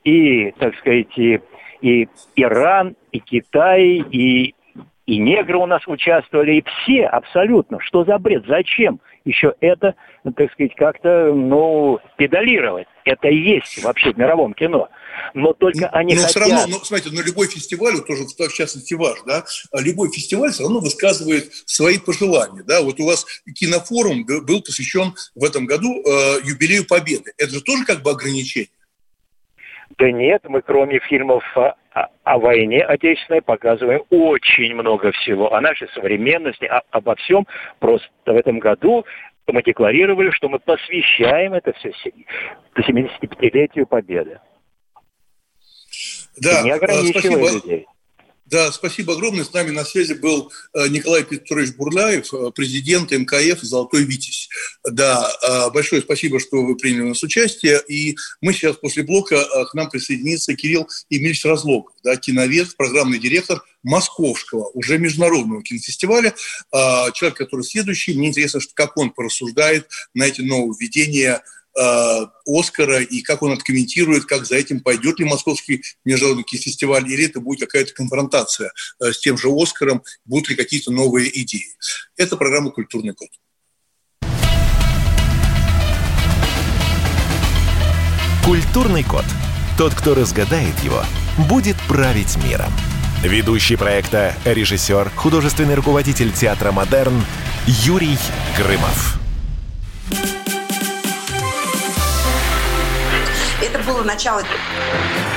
И, 0.03 0.51
так 0.59 0.77
сказать, 0.79 1.17
и, 1.17 1.41
и 1.83 2.09
Иран, 2.35 2.97
и 3.13 3.21
Китай, 3.21 4.03
и 4.11 4.57
и 5.09 5.17
негры 5.17 5.57
у 5.57 5.65
нас 5.65 5.81
участвовали, 5.87 6.59
и 6.59 6.65
все 6.65 7.07
абсолютно. 7.07 7.81
Что 7.81 8.05
за 8.05 8.19
бред? 8.19 8.45
Зачем 8.47 9.01
еще 9.25 9.55
это, 9.61 9.95
так 10.37 10.53
сказать, 10.53 10.75
как-то, 10.77 11.33
ну, 11.33 11.99
педалировать? 12.19 12.87
Это 13.07 13.29
и 13.29 13.37
есть 13.37 13.83
вообще 13.83 14.13
в 14.13 14.19
мировом 14.19 14.53
кино. 14.53 14.91
Но 15.33 15.55
только 15.55 15.89
они 15.89 16.13
но 16.13 16.21
хотят... 16.21 16.31
все 16.31 16.41
равно, 16.41 16.67
ну, 16.69 16.85
смотрите, 16.85 17.17
ну, 17.17 17.23
любой 17.23 17.47
фестиваль, 17.47 17.95
вот 17.95 18.07
тоже 18.07 18.25
в 18.25 18.53
частности 18.53 18.93
ваш, 18.93 19.21
да, 19.27 19.45
любой 19.81 20.11
фестиваль 20.13 20.51
все 20.51 20.65
равно 20.65 20.81
высказывает 20.81 21.55
свои 21.65 21.99
пожелания, 21.99 22.63
да. 22.65 22.83
Вот 22.83 23.01
у 23.01 23.07
вас 23.07 23.25
кинофорум 23.55 24.27
был 24.27 24.61
посвящен 24.61 25.15
в 25.35 25.43
этом 25.43 25.65
году 25.65 26.03
э, 26.05 26.41
юбилею 26.45 26.87
Победы. 26.87 27.33
Это 27.39 27.53
же 27.53 27.63
тоже 27.63 27.87
как 27.87 28.03
бы 28.03 28.11
ограничение. 28.11 28.69
Да 29.99 30.13
нет, 30.13 30.45
мы 30.49 30.63
кроме 30.63 31.01
фильмов 31.01 31.45
о, 31.57 31.75
о 32.23 32.39
войне 32.39 32.83
отечественной 32.83 33.43
показываем 33.43 34.03
очень 34.11 34.75
много 34.75 35.11
всего. 35.13 35.53
О 35.53 35.61
нашей 35.61 35.89
современности, 35.89 36.67
о, 36.67 36.83
обо 36.91 37.17
всем. 37.17 37.47
Просто 37.81 38.09
в 38.25 38.37
этом 38.37 38.61
году 38.61 39.05
мы 39.49 39.63
декларировали, 39.63 40.31
что 40.31 40.49
мы 40.49 40.61
посвящаем 40.61 41.55
это 41.55 41.73
все 41.73 41.93
75-летию 42.77 43.87
Победы. 43.87 44.41
Да, 46.41 46.63
не 46.63 46.71
ограничивая 46.71 47.21
спасибо. 47.21 47.51
людей. 47.51 47.87
Да, 48.51 48.73
спасибо 48.73 49.13
огромное. 49.13 49.45
С 49.45 49.53
нами 49.53 49.71
на 49.71 49.85
связи 49.85 50.15
был 50.15 50.51
э, 50.73 50.89
Николай 50.89 51.23
Петрович 51.23 51.75
Бурляев, 51.75 52.33
э, 52.33 52.51
президент 52.55 53.11
МКФ 53.11 53.61
«Золотой 53.61 54.05
Витязь». 54.05 54.49
Да, 54.91 55.31
э, 55.47 55.71
большое 55.71 56.01
спасибо, 56.01 56.41
что 56.41 56.65
вы 56.65 56.75
приняли 56.77 57.03
у 57.03 57.09
нас 57.09 57.23
участие. 57.23 57.83
И 57.89 58.17
мы 58.41 58.55
сейчас 58.55 58.77
после 58.77 59.03
блока 59.03 59.45
к 59.67 59.75
нам 59.75 59.91
присоединится 59.91 60.55
Кирилл 60.55 60.89
Емельевич 61.11 61.45
Разлогов, 61.45 61.93
да, 62.03 62.17
киновед, 62.17 62.75
программный 62.75 63.19
директор 63.19 63.63
Московского, 63.83 64.71
уже 64.73 64.97
международного 64.99 65.63
кинофестиваля. 65.63 66.35
Человек, 66.73 67.37
который 67.39 67.63
следующий. 67.63 68.15
Мне 68.15 68.29
интересно, 68.29 68.61
как 68.75 68.97
он 68.97 69.11
порассуждает 69.11 69.89
на 70.15 70.25
эти 70.25 70.41
нововведения– 70.41 71.43
Э, 71.79 72.27
Оскара 72.45 73.01
и 73.03 73.21
как 73.21 73.43
он 73.43 73.53
откомментирует, 73.53 74.25
как 74.25 74.47
за 74.47 74.57
этим 74.57 74.81
пойдет 74.81 75.21
ли 75.21 75.25
Московский 75.25 75.83
международный 76.05 76.45
фестиваль, 76.45 77.09
или 77.09 77.27
это 77.27 77.41
будет 77.41 77.61
какая-то 77.61 77.93
конфронтация 77.93 78.73
э, 79.01 79.13
с 79.13 79.19
тем 79.19 79.39
же 79.39 79.49
Оскаром, 79.49 80.03
будут 80.25 80.49
ли 80.49 80.57
какие-то 80.57 80.91
новые 80.91 81.31
идеи. 81.43 81.77
Это 82.17 82.37
программа 82.37 82.71
«Культурный 82.71 83.15
код». 83.15 83.29
Культурный 88.45 89.05
код. 89.05 89.25
Тот, 89.77 89.95
кто 89.95 90.15
разгадает 90.15 90.77
его, 90.81 91.05
будет 91.49 91.77
править 91.87 92.37
миром. 92.43 92.73
Ведущий 93.23 93.77
проекта, 93.77 94.35
режиссер, 94.45 95.11
художественный 95.11 95.75
руководитель 95.75 96.33
театра 96.33 96.73
«Модерн» 96.73 97.23
Юрий 97.67 98.17
Грымов. 98.57 99.28
Начало. 104.19 104.43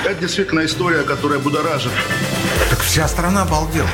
Это 0.04 0.16
действительно 0.16 0.66
история, 0.66 1.04
которая 1.04 1.38
будоражит. 1.38 1.92
Так 2.72 2.80
вся 2.80 3.08
страна 3.08 3.44
обалдела. 3.44 3.88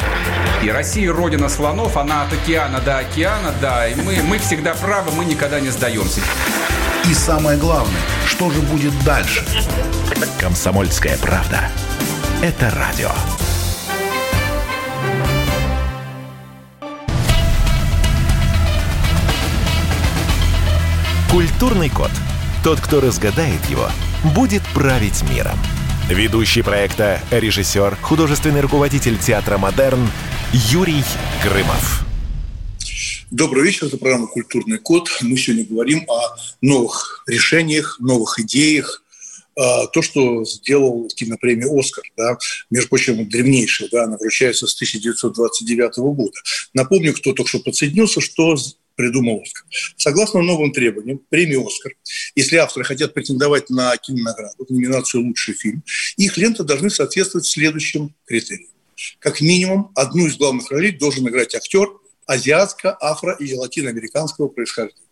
И 0.64 0.70
Россия 0.70 1.12
родина 1.12 1.50
слонов, 1.50 1.98
она 1.98 2.24
от 2.24 2.32
океана 2.32 2.80
до 2.80 3.00
океана, 3.00 3.54
да. 3.60 3.86
И 3.86 3.96
мы, 3.96 4.24
мы 4.24 4.38
всегда 4.38 4.76
правы, 4.76 5.12
мы 5.12 5.26
никогда 5.26 5.60
не 5.60 5.72
сдаемся. 5.72 6.22
И 7.04 7.14
самое 7.14 7.58
главное, 7.58 8.00
что 8.28 8.50
же 8.50 8.62
будет 8.62 8.94
дальше? 9.04 9.46
Комсомольская 10.40 11.18
правда. 11.18 11.70
Это 12.42 12.70
радио. 12.70 13.12
Культурный 21.30 21.90
код. 21.90 22.12
Тот, 22.64 22.80
кто 22.80 23.02
разгадает 23.02 23.66
его– 23.66 23.90
будет 24.24 24.64
править 24.74 25.24
миром. 25.30 25.58
Ведущий 26.10 26.62
проекта, 26.62 27.22
режиссер, 27.32 27.98
художественный 28.02 28.62
руководитель 28.62 29.18
театра 29.18 29.58
«Модерн» 29.58 30.10
Юрий 30.54 31.04
Грымов. 31.44 32.06
Добрый 33.30 33.66
вечер, 33.66 33.88
это 33.88 33.98
программа 33.98 34.28
«Культурный 34.28 34.78
код». 34.78 35.10
Мы 35.22 35.38
сегодня 35.38 35.66
говорим 35.66 36.06
о 36.08 36.36
новых 36.62 37.24
решениях, 37.28 37.98
новых 38.00 38.40
идеях, 38.40 39.04
а, 39.58 39.88
то, 39.88 40.02
что 40.02 40.46
сделал 40.46 41.10
кинопремия 41.10 41.68
«Оскар», 41.68 42.06
да, 42.16 42.38
между 42.70 42.90
прочим, 42.90 43.28
древнейшая, 43.28 43.90
да, 43.92 44.06
она 44.06 44.16
вручается 44.18 44.66
с 44.66 44.76
1929 44.76 45.98
года. 45.98 46.40
Напомню, 46.74 47.14
кто 47.14 47.34
только 47.34 47.50
что 47.50 47.60
подсоединился, 47.60 48.22
что 48.22 48.56
придумал 48.98 49.42
Оскар. 49.42 49.64
Согласно 49.96 50.42
новым 50.42 50.74
требованиям, 50.74 51.22
премии 51.30 51.66
«Оскар», 51.66 51.94
если 52.36 52.58
авторы 52.58 52.84
хотят 52.84 53.14
претендовать 53.14 53.70
на 53.70 53.96
кинонаграду, 53.96 54.66
номинацию 54.68 55.24
«Лучший 55.24 55.54
фильм», 55.54 55.84
их 56.18 56.36
ленты 56.36 56.64
должны 56.64 56.90
соответствовать 56.90 57.46
следующим 57.46 58.14
критериям. 58.26 58.72
Как 59.20 59.40
минимум, 59.40 59.92
одну 59.96 60.26
из 60.28 60.36
главных 60.36 60.70
ролей 60.72 60.92
должен 60.92 61.28
играть 61.30 61.56
актер 61.56 61.88
азиатско-, 62.26 62.98
афро- 63.00 63.38
и 63.40 63.54
латиноамериканского 63.54 64.50
происхождения. 64.50 65.08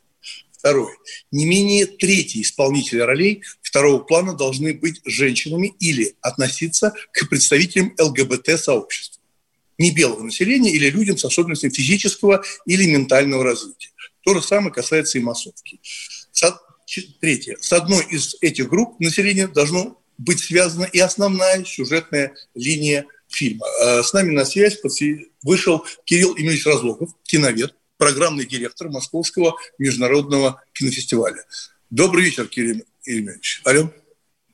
Второе. 0.51 0.95
Не 1.31 1.45
менее 1.45 1.85
трети 1.85 2.41
исполнителя 2.41 3.05
ролей 3.05 3.43
второго 3.61 3.99
плана 3.99 4.33
должны 4.33 4.73
быть 4.73 4.99
женщинами 5.05 5.75
или 5.79 6.15
относиться 6.21 6.93
к 7.11 7.29
представителям 7.29 7.93
ЛГБТ-сообщества 7.99 9.14
не 9.77 9.91
белого 9.91 10.23
населения 10.23 10.71
или 10.71 10.89
людям 10.89 11.17
с 11.17 11.25
особенностями 11.25 11.71
физического 11.71 12.43
или 12.65 12.85
ментального 12.85 13.43
развития. 13.43 13.89
То 14.21 14.33
же 14.33 14.41
самое 14.41 14.73
касается 14.73 15.17
и 15.17 15.21
массовки. 15.21 15.79
Третье. 17.19 17.57
С 17.59 17.73
одной 17.73 18.05
из 18.05 18.35
этих 18.41 18.69
групп 18.69 18.99
населения 18.99 19.47
должно 19.47 20.01
быть 20.17 20.39
связана 20.39 20.85
и 20.85 20.99
основная 20.99 21.65
сюжетная 21.65 22.35
линия 22.53 23.05
фильма. 23.27 23.65
А 23.81 24.03
с 24.03 24.13
нами 24.13 24.31
на 24.31 24.45
связь 24.45 24.77
вышел 25.43 25.85
Кирилл 26.05 26.35
Емельевич 26.35 26.65
Разлогов, 26.65 27.09
киновед, 27.23 27.75
программный 27.97 28.45
директор 28.45 28.89
Московского 28.89 29.55
международного 29.77 30.63
кинофестиваля. 30.73 31.43
Добрый 31.89 32.25
вечер, 32.25 32.47
Кирилл 32.47 32.83
Емельевич. 33.05 33.61
Алло. 33.65 33.91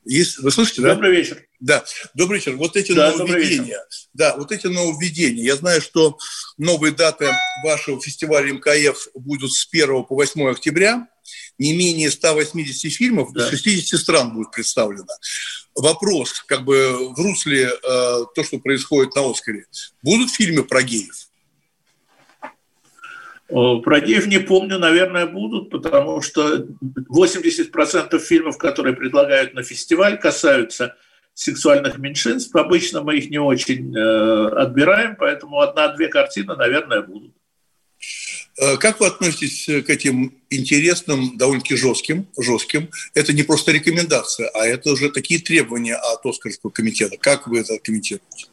Есть, 0.03 0.39
вы 0.39 0.51
слышите, 0.51 0.81
да? 0.81 0.95
Добрый 0.95 1.11
вечер. 1.11 1.45
Да, 1.59 1.85
добрый 2.15 2.39
вечер. 2.39 2.55
Вот 2.55 2.75
эти 2.75 2.91
да, 2.91 3.11
нововведения. 3.11 3.85
Да, 4.13 4.35
вот 4.35 4.51
эти 4.51 4.65
нововведения. 4.67 5.43
Я 5.43 5.55
знаю, 5.55 5.79
что 5.81 6.17
новые 6.57 6.91
даты 6.91 7.29
вашего 7.63 8.01
фестиваля 8.01 8.51
МКФ 8.53 9.09
будут 9.13 9.53
с 9.53 9.67
1 9.71 10.03
по 10.05 10.15
8 10.15 10.49
октября. 10.49 11.07
Не 11.59 11.73
менее 11.77 12.09
180 12.09 12.91
фильмов 12.91 13.31
да. 13.33 13.49
60 13.49 13.99
стран 13.99 14.33
будет 14.33 14.51
представлено. 14.51 15.05
Вопрос, 15.75 16.43
как 16.47 16.65
бы 16.65 17.13
в 17.13 17.19
русле 17.19 17.67
э, 17.67 17.71
то, 17.83 18.43
что 18.43 18.57
происходит 18.57 19.15
на 19.15 19.29
Оскаре. 19.29 19.65
Будут 20.01 20.31
фильмы 20.31 20.63
про 20.63 20.81
геев? 20.81 21.30
Про 23.51 23.99
геев 23.99 24.27
не 24.27 24.39
помню, 24.39 24.79
наверное, 24.79 25.25
будут, 25.25 25.69
потому 25.69 26.21
что 26.21 26.65
80% 27.09 28.17
фильмов, 28.19 28.57
которые 28.57 28.95
предлагают 28.95 29.53
на 29.53 29.63
фестиваль, 29.63 30.17
касаются 30.17 30.95
сексуальных 31.33 31.97
меньшинств. 31.97 32.55
Обычно 32.55 33.01
мы 33.01 33.17
их 33.17 33.29
не 33.29 33.39
очень 33.39 33.95
э, 33.95 34.47
отбираем, 34.55 35.15
поэтому 35.17 35.59
одна-две 35.59 36.07
картины, 36.07 36.55
наверное, 36.55 37.01
будут. 37.01 37.33
Э, 38.57 38.77
как 38.77 38.99
вы 38.99 39.07
относитесь 39.07 39.65
к 39.65 39.89
этим 39.89 40.33
интересным, 40.49 41.37
довольно-таки 41.37 41.75
жестким, 41.75 42.27
жестким? 42.37 42.89
Это 43.13 43.33
не 43.33 43.43
просто 43.43 43.71
рекомендация, 43.71 44.49
а 44.49 44.65
это 44.65 44.91
уже 44.91 45.09
такие 45.09 45.39
требования 45.39 45.95
от 45.95 46.25
Оскарского 46.25 46.69
комитета. 46.69 47.17
Как 47.17 47.47
вы 47.47 47.59
это 47.59 47.79
комментируете? 47.79 48.50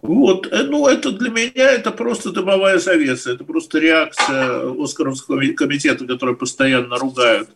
Вот, 0.00 0.50
э, 0.50 0.62
ну, 0.62 0.86
это 0.86 1.12
для 1.12 1.28
меня 1.28 1.70
это 1.70 1.90
просто 1.90 2.30
дымовая 2.30 2.78
завеса, 2.78 3.32
это 3.32 3.44
просто 3.44 3.78
реакция 3.78 4.72
Оскаровского 4.82 5.42
комитета, 5.54 6.06
который 6.06 6.34
постоянно 6.34 6.96
ругают 6.96 7.50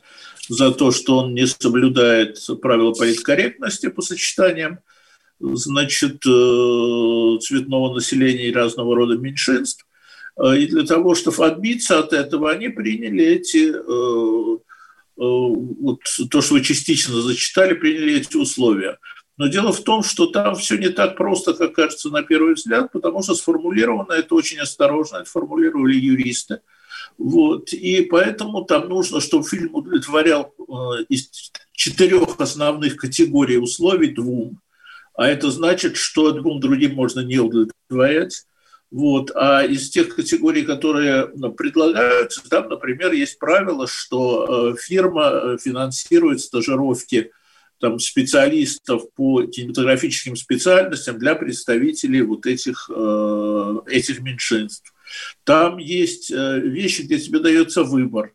за 0.48 0.70
то, 0.70 0.90
что 0.92 1.18
он 1.18 1.34
не 1.34 1.46
соблюдает 1.46 2.38
правила 2.60 2.92
политкорректности 2.92 3.88
по 3.88 4.02
сочетаниям, 4.02 4.80
значит, 5.40 6.26
э, 6.26 7.38
цветного 7.40 7.94
населения 7.94 8.48
и 8.48 8.52
разного 8.52 8.94
рода 8.94 9.16
меньшинств. 9.16 9.86
Э, 10.38 10.58
и 10.58 10.66
для 10.66 10.84
того, 10.84 11.14
чтобы 11.14 11.46
отбиться 11.46 11.98
от 11.98 12.12
этого, 12.12 12.50
они 12.50 12.68
приняли 12.68 13.24
эти, 13.24 13.72
вот 15.16 16.02
то, 16.30 16.42
что 16.42 16.54
вы 16.54 16.60
частично 16.60 17.22
зачитали, 17.22 17.72
приняли 17.72 18.16
эти 18.20 18.36
условия– 18.36 18.98
но 19.36 19.48
дело 19.48 19.72
в 19.72 19.82
том, 19.82 20.02
что 20.02 20.26
там 20.26 20.54
все 20.54 20.76
не 20.78 20.88
так 20.88 21.16
просто, 21.16 21.52
как 21.52 21.74
кажется 21.74 22.08
на 22.08 22.22
первый 22.22 22.54
взгляд, 22.54 22.90
потому 22.92 23.22
что 23.22 23.34
сформулировано 23.34 24.12
это 24.12 24.34
очень 24.34 24.58
осторожно, 24.58 25.18
это 25.18 25.30
формулировали 25.30 25.94
юристы. 25.94 26.60
Вот. 27.18 27.72
И 27.72 28.02
поэтому 28.02 28.64
там 28.64 28.88
нужно, 28.88 29.20
чтобы 29.20 29.46
фильм 29.46 29.74
удовлетворял 29.74 30.54
э, 30.58 31.04
из 31.08 31.52
четырех 31.72 32.40
основных 32.40 32.96
категорий 32.96 33.58
условий 33.58 34.08
двум. 34.08 34.60
а 35.14 35.28
это 35.28 35.50
значит, 35.50 35.96
что 35.96 36.32
двум 36.32 36.60
другим 36.60 36.94
можно 36.94 37.20
не 37.20 37.38
удовлетворять. 37.38 38.46
Вот. 38.90 39.32
А 39.34 39.64
из 39.64 39.90
тех 39.90 40.14
категорий, 40.14 40.62
которые 40.62 41.30
ну, 41.34 41.52
предлагаются, 41.52 42.48
там, 42.48 42.68
например, 42.68 43.12
есть 43.12 43.38
правило, 43.38 43.86
что 43.86 44.72
э, 44.72 44.76
фирма 44.80 45.30
э, 45.30 45.56
финансирует 45.58 46.40
стажировки 46.40 47.32
там, 47.80 47.98
специалистов 47.98 49.02
по 49.14 49.42
кинематографическим 49.42 50.36
специальностям 50.36 51.18
для 51.18 51.34
представителей 51.34 52.22
вот 52.22 52.46
этих, 52.46 52.90
э, 52.94 53.74
этих 53.86 54.20
меньшинств. 54.20 54.94
Там 55.44 55.78
есть 55.78 56.30
вещи, 56.30 57.02
где 57.02 57.18
тебе 57.18 57.38
дается 57.38 57.84
выбор 57.84 58.32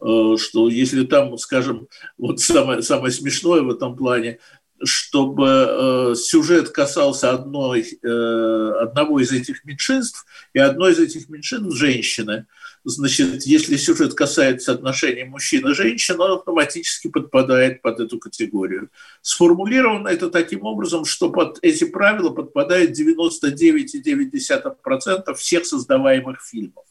что 0.00 0.68
если 0.68 1.04
там, 1.04 1.36
скажем, 1.38 1.88
вот 2.16 2.38
самое, 2.38 2.82
самое 2.82 3.12
смешное 3.12 3.62
в 3.62 3.70
этом 3.70 3.96
плане, 3.96 4.38
чтобы 4.84 5.48
э, 5.48 6.14
сюжет 6.16 6.70
касался 6.70 7.32
одной, 7.32 7.86
э, 8.02 8.72
одного 8.80 9.20
из 9.20 9.30
этих 9.32 9.64
меньшинств, 9.64 10.26
и 10.52 10.58
одной 10.58 10.92
из 10.92 10.98
этих 10.98 11.28
меньшинств– 11.28 11.76
женщины. 11.78 12.46
Значит, 12.84 13.42
если 13.42 13.76
сюжет 13.76 14.14
касается 14.14 14.72
отношений 14.72 15.24
мужчин 15.24 15.68
и 15.68 15.74
женщин, 15.74 16.18
он 16.20 16.38
автоматически 16.38 17.08
подпадает 17.08 17.82
под 17.82 18.00
эту 18.00 18.18
категорию. 18.18 18.88
Сформулировано 19.20 20.08
это 20.08 20.30
таким 20.30 20.64
образом, 20.64 21.04
что 21.04 21.28
под 21.30 21.58
эти 21.62 21.84
правила 21.84 22.30
подпадает 22.30 22.98
99,9% 22.98 25.34
всех 25.34 25.66
создаваемых 25.66 26.40
фильмов. 26.40 26.86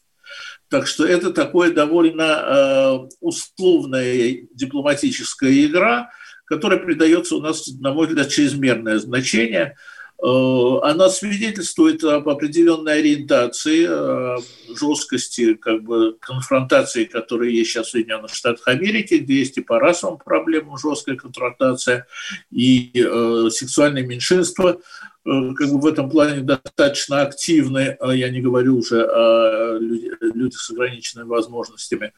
Так 0.70 0.86
что 0.88 1.06
это 1.06 1.32
такое 1.32 1.72
довольно 1.72 2.24
э, 2.24 2.98
условная 3.22 4.46
дипломатическая 4.54 5.66
игра– 5.66 6.12
которая 6.48 6.80
придается 6.80 7.36
у 7.36 7.42
нас, 7.42 7.68
на 7.80 7.94
мой 7.94 8.08
взгляд, 8.08 8.30
чрезмерное 8.30 9.00
значение. 9.00 9.76
Э, 10.24 10.80
она 10.82 11.10
свидетельствует 11.10 12.04
об 12.04 12.28
определенной 12.28 13.00
ориентации, 13.00 13.86
э, 13.88 14.38
жесткости 14.76 15.54
как 15.54 15.84
бы, 15.84 16.18
конфронтации, 16.20 17.04
которая 17.04 17.50
есть 17.50 17.72
сейчас 17.72 17.88
в 17.88 17.92
Соединенных 17.92 18.34
Штатах 18.34 18.68
Америки, 18.68 19.16
где 19.16 19.36
есть 19.36 19.58
и 19.58 19.62
по 19.62 19.80
расовым 19.80 20.18
проблемам 20.18 20.78
жесткая 20.78 21.18
конфронтация, 21.18 22.08
и 22.50 22.92
э, 22.96 23.50
сексуальные 23.52 24.08
меньшинства 24.08 24.80
как 25.28 25.70
бы 25.70 25.80
в 25.80 25.86
этом 25.86 26.10
плане 26.10 26.42
достаточно 26.42 27.22
активны, 27.22 27.98
я 28.02 28.30
не 28.30 28.42
говорю 28.42 28.78
уже 28.78 29.04
о 29.04 29.78
людях 29.78 30.62
с 30.62 30.72
ограниченными 30.72 31.28
возможностями, 31.28 32.14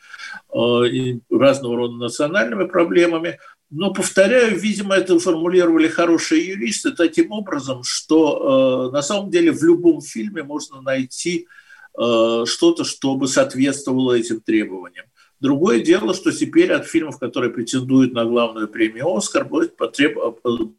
и 0.56 1.20
разного 1.32 1.76
рода 1.76 1.94
национальными 1.96 2.68
проблемами. 2.68 3.40
Но, 3.72 3.94
повторяю, 3.94 4.60
видимо, 4.60 4.96
это 4.96 5.20
формулировали 5.20 5.88
хорошие 5.88 6.48
юристы 6.48 6.92
таким 6.92 7.32
образом, 7.32 7.84
что 7.84 8.90
э, 8.90 8.92
на 8.92 9.04
самом 9.04 9.30
деле 9.30 9.52
в 9.52 9.62
любом 9.64 10.02
фильме 10.02 10.42
можно 10.42 10.82
найти 10.82 11.48
э, 11.96 12.44
что-то, 12.48 12.84
чтобы 12.84 13.28
соответствовало 13.28 14.14
этим 14.14 14.42
требованиям. 14.42 15.06
Другое 15.40 15.80
дело, 15.80 16.14
что 16.14 16.32
теперь 16.32 16.72
от 16.74 16.86
фильмов, 16.86 17.18
которые 17.18 17.52
претендуют 17.52 18.14
на 18.14 18.26
главную 18.26 18.68
премию 18.68 19.16
«Оскар», 19.16 19.46
будет, 19.46 19.78
потреб... 19.78 20.18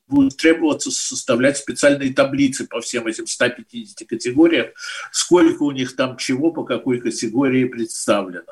будет 0.06 0.36
требоваться 0.36 0.90
составлять 0.90 1.56
специальные 1.56 2.12
таблицы 2.12 2.66
по 2.66 2.80
всем 2.82 3.06
этим 3.06 3.26
150 3.26 4.06
категориям, 4.06 4.66
сколько 5.12 5.62
у 5.62 5.70
них 5.70 5.96
там 5.96 6.18
чего, 6.18 6.52
по 6.52 6.64
какой 6.64 7.00
категории 7.00 7.64
представлено. 7.64 8.44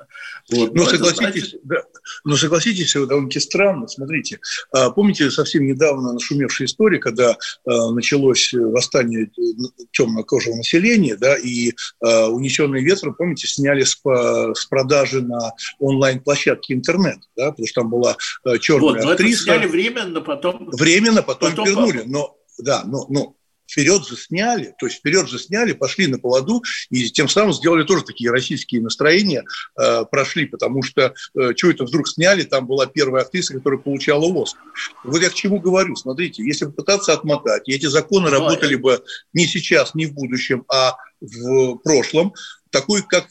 Вот. 0.51 0.75
Но, 0.75 0.85
Но 0.85 0.89
согласитесь, 0.89 1.51
значит... 1.51 1.61
да, 1.65 1.83
но 2.25 2.37
согласитесь, 2.37 2.97
это 2.97 3.07
довольно-таки 3.07 3.41
странно. 3.41 3.87
Смотрите, 3.87 4.41
а, 4.73 4.91
помните 4.91 5.31
совсем 5.31 5.67
недавно 5.67 6.15
нашумевшая 6.15 6.69
история, 6.69 7.01
когда 7.01 7.37
а, 7.67 7.91
началось 7.91 8.55
восстание 8.55 9.25
э, 9.25 9.85
темнокожего 9.93 10.55
населения, 10.55 11.17
да, 11.17 11.37
и 11.37 11.75
а, 12.01 12.29
«Унесенные 12.29 12.83
ветром», 12.83 13.15
помните, 13.15 13.47
сняли 13.47 13.83
с, 13.83 14.01
с 14.01 14.65
продажи 14.67 15.21
на 15.21 15.53
онлайн 15.79 15.98
онлайн-площадке 15.99 16.75
интернет, 16.75 17.19
да, 17.37 17.51
потому 17.51 17.67
что 17.67 17.81
там 17.81 17.91
была 17.91 18.17
э, 18.45 18.59
черная 18.59 19.03
вот, 19.03 19.13
актриса. 19.13 19.45
Сняли 19.45 19.67
временно, 19.67 20.21
потом... 20.21 20.71
Временно, 20.71 21.23
потом, 21.23 21.51
потом 21.51 21.67
вернули. 21.67 22.03
Но, 22.07 22.37
да, 22.59 22.85
но, 22.85 23.07
но 23.09 23.35
вперед 23.71 24.07
же 24.07 24.17
сняли, 24.17 24.75
то 24.79 24.87
есть 24.87 24.99
вперед 24.99 25.29
же 25.29 25.39
сняли, 25.39 25.73
пошли 25.73 26.07
на 26.07 26.19
поводу, 26.19 26.63
и 26.91 27.11
тем 27.11 27.29
самым 27.29 27.53
сделали 27.53 27.85
тоже 27.85 28.03
такие 28.03 28.31
российские 28.31 28.81
настроения, 28.81 29.45
э, 29.79 30.05
прошли, 30.11 30.47
потому 30.47 30.83
что 30.83 31.15
э, 31.37 31.53
что 31.55 31.71
это 31.71 31.85
вдруг 31.85 32.09
сняли, 32.09 32.45
там 32.45 32.67
была 32.67 32.87
первая 32.87 33.25
актриса, 33.25 33.55
которая 33.55 33.81
получала 33.81 34.25
Оскар. 34.43 34.63
Вот 35.05 35.21
я 35.21 35.29
к 35.29 35.35
чему 35.35 35.61
говорю, 35.61 35.97
смотрите, 35.97 36.43
если 36.43 36.65
попытаться 36.65 37.13
отмотать, 37.13 37.69
и 37.69 37.73
эти 37.75 37.87
законы 37.87 38.31
Давай. 38.31 38.49
работали 38.49 38.77
бы 38.77 39.03
не 39.35 39.47
сейчас, 39.47 39.95
не 39.95 40.07
в 40.07 40.15
будущем, 40.15 40.65
а 40.69 40.97
в 41.21 41.77
прошлом, 41.79 42.33
такой 42.71 43.03
как 43.03 43.27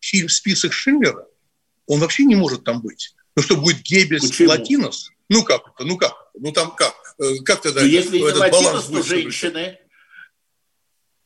фильм 0.00 0.28
«Список 0.28 0.72
Шинлера», 0.72 1.26
он 1.88 2.00
вообще 2.00 2.24
не 2.24 2.36
может 2.36 2.62
там 2.62 2.80
быть. 2.80 3.14
Ну 3.34 3.42
что, 3.42 3.56
будет 3.56 3.82
Геббельс, 3.82 4.28
Почему? 4.28 4.50
Латинос? 4.50 5.10
Ну 5.28 5.42
как 5.42 5.62
это? 5.74 5.84
Ну 5.84 5.96
как? 5.96 6.14
Ну 6.34 6.52
там 6.52 6.74
как? 6.76 6.94
Э, 7.18 7.36
как 7.44 7.62
тогда 7.62 7.80
ну, 7.80 7.86
если 7.86 8.20
этот 8.20 8.44
не 8.44 8.50
баланс 8.50 8.84
то 8.86 9.02
женщины. 9.02 9.78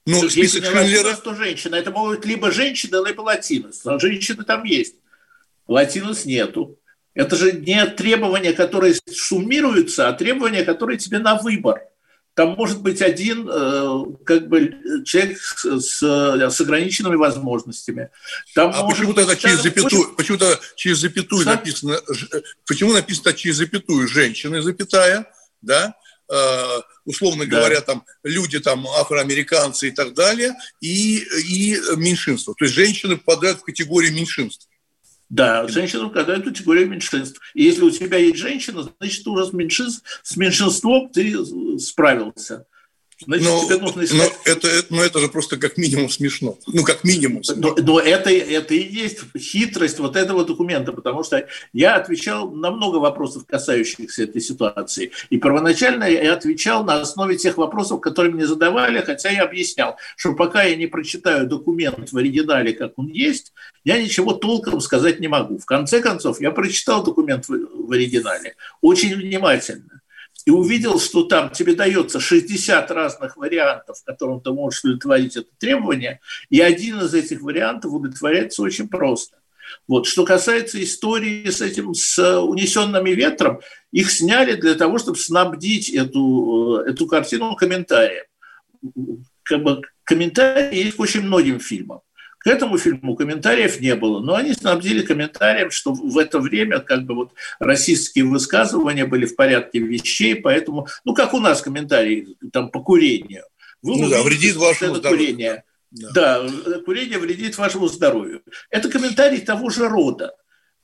Ну, 0.06 0.20
то 0.20 0.30
список 0.30 0.62
если 0.62 0.74
Шиндлера... 0.74 1.04
Латинос, 1.04 1.20
то 1.20 1.34
женщина. 1.34 1.74
Это 1.76 1.90
могут 1.90 2.24
либо 2.24 2.50
женщина, 2.50 3.04
либо 3.04 3.20
латинос. 3.20 3.84
А 3.84 3.98
женщины 3.98 4.44
там 4.44 4.64
есть. 4.64 4.96
Латинос 5.68 6.24
нету. 6.24 6.78
Это 7.14 7.36
же 7.36 7.52
не 7.52 7.84
требования, 7.86 8.52
которые 8.52 8.94
суммируются, 9.10 10.08
а 10.08 10.12
требования, 10.12 10.64
которые 10.64 10.98
тебе 10.98 11.18
на 11.18 11.36
выбор 11.36 11.82
там 12.34 12.54
может 12.56 12.80
быть 12.80 13.02
один 13.02 13.48
э, 13.50 14.04
как 14.24 14.48
бы 14.48 14.74
человек 15.04 15.38
с, 15.38 16.00
с 16.02 16.60
ограниченными 16.60 17.16
возможностями. 17.16 18.08
Там 18.54 18.72
а 18.74 18.88
почему 18.88 19.12
тогда 19.12 19.36
через 19.36 19.62
запятую, 19.62 20.04
будет... 20.04 20.16
почему 20.16 20.38
тогда 20.38 20.58
через 20.74 20.98
запятую 20.98 21.44
Сам... 21.44 21.54
написано, 21.56 22.00
почему 22.66 22.92
написано 22.92 23.34
через 23.34 23.56
запятую 23.56 24.08
женщины, 24.08 24.62
запятая, 24.62 25.26
да, 25.60 25.94
э, 26.30 26.80
условно 27.04 27.44
да. 27.44 27.58
говоря, 27.58 27.82
там 27.82 28.04
люди 28.24 28.58
там 28.60 28.86
афроамериканцы 28.86 29.88
и 29.88 29.90
так 29.90 30.14
далее, 30.14 30.54
и, 30.80 31.18
и 31.18 31.76
меньшинство. 31.96 32.54
То 32.54 32.64
есть 32.64 32.74
женщины 32.74 33.18
попадают 33.18 33.58
в 33.58 33.64
категорию 33.64 34.14
меньшинств. 34.14 34.68
Да, 35.32 35.66
женщина 35.66 36.04
указывает 36.04 36.44
категорию 36.44 36.90
меньшинств. 36.90 37.40
И 37.54 37.62
если 37.62 37.82
у 37.82 37.90
тебя 37.90 38.18
есть 38.18 38.36
женщина, 38.36 38.82
значит, 38.82 39.26
уже 39.26 39.46
с, 39.46 39.54
меньшинств, 39.54 40.20
с 40.22 40.36
меньшинством 40.36 41.08
ты 41.08 41.34
справился. 41.78 42.66
Значит, 43.24 43.46
но, 43.46 43.64
тебе 43.64 43.78
нужно 43.78 44.04
искать... 44.04 44.18
но, 44.18 44.52
это, 44.52 44.68
но 44.90 45.02
это 45.02 45.18
же 45.18 45.28
просто 45.28 45.56
как 45.56 45.76
минимум 45.76 46.10
смешно. 46.10 46.58
Ну, 46.66 46.82
как 46.82 47.04
минимум. 47.04 47.42
Но, 47.56 47.74
но 47.78 48.00
это, 48.00 48.30
это 48.30 48.74
и 48.74 48.82
есть 48.82 49.20
хитрость 49.36 49.98
вот 49.98 50.16
этого 50.16 50.44
документа, 50.44 50.92
потому 50.92 51.22
что 51.22 51.46
я 51.72 51.96
отвечал 51.96 52.50
на 52.50 52.70
много 52.70 52.96
вопросов, 52.96 53.44
касающихся 53.46 54.24
этой 54.24 54.40
ситуации. 54.40 55.12
И 55.30 55.38
первоначально 55.38 56.04
я 56.04 56.34
отвечал 56.34 56.84
на 56.84 57.00
основе 57.00 57.36
тех 57.36 57.56
вопросов, 57.56 58.00
которые 58.00 58.32
мне 58.32 58.46
задавали, 58.46 59.00
хотя 59.00 59.30
я 59.30 59.44
объяснял, 59.44 59.96
что 60.16 60.34
пока 60.34 60.62
я 60.64 60.76
не 60.76 60.86
прочитаю 60.86 61.46
документ 61.46 62.12
в 62.12 62.16
оригинале, 62.16 62.72
как 62.72 62.92
он 62.96 63.08
есть, 63.08 63.52
я 63.84 64.00
ничего 64.00 64.32
толком 64.32 64.80
сказать 64.80 65.20
не 65.20 65.28
могу. 65.28 65.58
В 65.58 65.66
конце 65.66 66.00
концов, 66.00 66.40
я 66.40 66.50
прочитал 66.50 67.02
документ 67.02 67.46
в 67.48 67.92
оригинале 67.92 68.56
очень 68.80 69.14
внимательно 69.14 70.01
и 70.44 70.50
увидел, 70.50 70.98
что 70.98 71.24
там 71.24 71.50
тебе 71.50 71.74
дается 71.74 72.20
60 72.20 72.90
разных 72.90 73.36
вариантов, 73.36 74.02
которым 74.04 74.40
ты 74.40 74.50
можешь 74.52 74.80
удовлетворить 74.84 75.36
это 75.36 75.48
требование, 75.58 76.20
и 76.50 76.60
один 76.60 77.00
из 77.00 77.14
этих 77.14 77.40
вариантов 77.42 77.92
удовлетворяется 77.92 78.62
очень 78.62 78.88
просто. 78.88 79.38
Вот. 79.88 80.06
Что 80.06 80.24
касается 80.24 80.82
истории 80.82 81.48
с 81.48 81.60
этим, 81.60 81.94
с 81.94 82.18
унесенными 82.40 83.10
ветром, 83.10 83.60
их 83.90 84.10
сняли 84.10 84.54
для 84.54 84.74
того, 84.74 84.98
чтобы 84.98 85.18
снабдить 85.18 85.90
эту, 85.90 86.82
эту 86.86 87.06
картину 87.06 87.54
комментарием. 87.56 88.24
Как 89.42 89.62
бы 89.62 89.80
комментарии 90.04 90.84
есть 90.84 90.96
к 90.96 91.00
очень 91.00 91.22
многим 91.22 91.58
фильмам. 91.60 92.01
К 92.42 92.48
этому 92.48 92.76
фильму 92.76 93.14
комментариев 93.14 93.80
не 93.80 93.94
было, 93.94 94.20
но 94.20 94.34
они 94.34 94.52
снабдили 94.52 95.02
комментарием, 95.02 95.70
что 95.70 95.92
в 95.92 96.18
это 96.18 96.40
время 96.40 96.80
как 96.80 97.04
бы 97.04 97.14
вот 97.14 97.32
российские 97.60 98.24
высказывания 98.24 99.06
были 99.06 99.26
в 99.26 99.36
порядке 99.36 99.78
вещей, 99.78 100.34
поэтому, 100.34 100.88
ну 101.04 101.14
как 101.14 101.34
у 101.34 101.38
нас 101.38 101.62
комментарии 101.62 102.36
там 102.52 102.70
по 102.70 102.80
курению. 102.80 103.44
Вы 103.82 103.96
ну 103.96 104.10
да, 104.10 104.22
вредит 104.22 104.56
вашему 104.56 104.96
здоровью. 104.96 105.62
Да. 105.90 106.42
да, 106.42 106.78
курение 106.84 107.18
вредит 107.18 107.58
вашему 107.58 107.86
здоровью. 107.86 108.42
Это 108.70 108.88
комментарий 108.88 109.40
того 109.40 109.70
же 109.70 109.88
рода. 109.88 110.34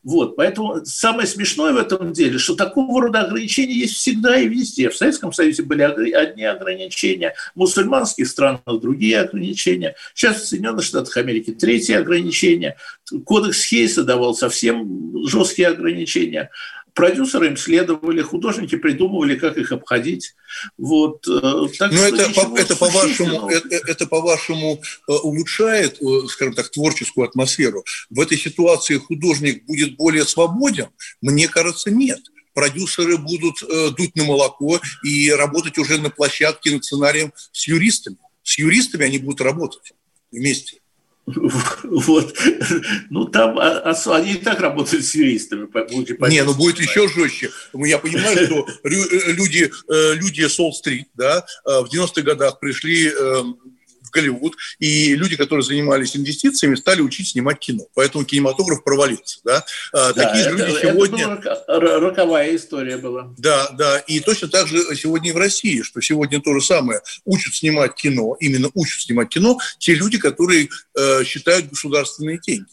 Вот, 0.05 0.37
поэтому 0.37 0.85
самое 0.85 1.27
смешное 1.27 1.73
в 1.73 1.77
этом 1.77 2.13
деле, 2.13 2.39
что 2.39 2.55
такого 2.55 3.03
рода 3.03 3.23
ограничения 3.23 3.75
есть 3.75 3.95
всегда 3.95 4.39
и 4.39 4.49
везде. 4.49 4.91
В 4.91 4.97
Советском 4.97 5.33
Союзе 5.33 5.65
были 5.65 5.83
одни 5.83 6.45
ограничения, 6.45 7.35
в 7.55 7.59
мусульманских 7.59 8.29
странах 8.29 8.61
другие 8.81 9.21
ограничения. 9.21 9.97
Сейчас 10.15 10.43
в 10.43 10.47
Соединенных 10.47 10.85
Штатах 10.85 11.17
Америки 11.17 11.53
третье 11.53 11.99
ограничение. 11.99 12.77
Кодекс 13.25 13.65
Хейса 13.65 14.05
давал 14.05 14.35
совсем 14.35 15.27
жесткие 15.27 15.69
ограничения. 15.69 16.51
Продюсеры 16.99 17.47
им 17.47 17.57
следовали, 17.57 18.23
художники 18.23 18.77
придумывали, 18.77 19.37
как 19.37 19.57
их 19.57 19.71
обходить. 19.71 20.35
Вот. 20.77 21.25
Э, 21.29 21.69
так 21.79 21.93
Но 21.93 22.03
это, 22.03 22.29
по, 22.31 22.59
это, 22.59 22.75
по-вашему, 22.75 23.49
это, 23.49 23.77
это 23.87 24.07
по-вашему 24.07 24.83
э, 25.07 25.13
улучшает, 25.13 26.01
скажем 26.29 26.55
так, 26.55 26.71
творческую 26.71 27.29
атмосферу? 27.29 27.85
В 28.11 28.21
этой 28.21 28.37
ситуации 28.37 28.97
художник 28.97 29.65
будет 29.65 29.97
более 29.97 30.25
свободен? 30.27 30.89
Мне 31.23 31.47
кажется, 31.47 31.91
нет 31.93 32.19
продюсеры 32.53 33.19
будут 33.19 33.63
э, 33.63 33.91
дуть 33.97 34.17
на 34.17 34.25
молоко 34.25 34.81
и 35.05 35.31
работать 35.31 35.79
уже 35.79 35.99
на 35.99 36.11
площадке 36.11 36.73
над 36.73 36.85
сценарием 36.85 37.33
с 37.53 37.69
юристами. 37.69 38.17
С 38.43 38.59
юристами 38.59 39.05
они 39.05 39.19
будут 39.19 39.41
работать 39.41 39.93
вместе. 40.33 40.81
Вот. 41.85 42.37
Ну, 43.11 43.25
там 43.27 43.59
а, 43.59 43.93
а, 43.93 44.17
они 44.17 44.33
и 44.33 44.37
так 44.37 44.61
работают 44.61 45.05
с 45.05 45.15
юристами. 45.15 45.69
Не, 46.31 46.45
ну 46.45 46.55
будет 46.55 46.81
еще 46.81 47.09
жестче. 47.09 47.51
Я 47.73 47.99
понимаю, 47.99 48.47
что 48.47 48.67
э, 48.85 49.33
люди, 49.33 49.71
э, 49.89 50.15
люди 50.15 50.43
Солл-стрит 50.43 51.09
да, 51.15 51.45
в 51.65 51.89
90-х 51.93 52.23
годах 52.23 52.61
пришли 52.61 53.09
эм, 53.09 53.59
в 54.09 54.11
Голливуд, 54.11 54.57
и 54.79 55.15
люди, 55.15 55.37
которые 55.37 55.65
занимались 55.65 56.17
инвестициями, 56.17 56.75
стали 56.75 57.01
учить 57.01 57.29
снимать 57.29 57.59
кино. 57.59 57.85
Поэтому 57.95 58.25
кинематограф 58.25 58.83
провалился. 58.83 59.41
Да? 59.45 59.65
А, 59.93 60.13
да, 60.13 60.25
Такие 60.25 60.45
же 60.45 60.51
люди 60.51 60.63
это 60.63 60.81
сегодня... 60.81 61.25
Это 61.35 62.01
роковая 62.01 62.57
история 62.57 62.97
была. 62.97 63.33
Да, 63.39 63.71
да. 63.71 63.99
И 64.01 64.21
точно 64.21 64.49
так 64.49 64.67
же 64.67 64.83
сегодня 64.97 65.31
и 65.31 65.33
в 65.33 65.37
России, 65.37 65.83
что 65.83 66.01
сегодня 66.01 66.41
то 66.41 66.53
же 66.55 66.61
самое. 66.61 67.01
Учат 67.25 67.55
снимать 67.55 67.95
кино, 67.95 68.37
именно 68.41 68.71
учат 68.75 69.03
снимать 69.03 69.29
кино 69.29 69.59
те 69.79 69.95
люди, 69.95 70.19
которые 70.19 70.69
э, 70.97 71.25
считают 71.25 71.69
государственные 71.69 72.39
деньги. 72.39 72.67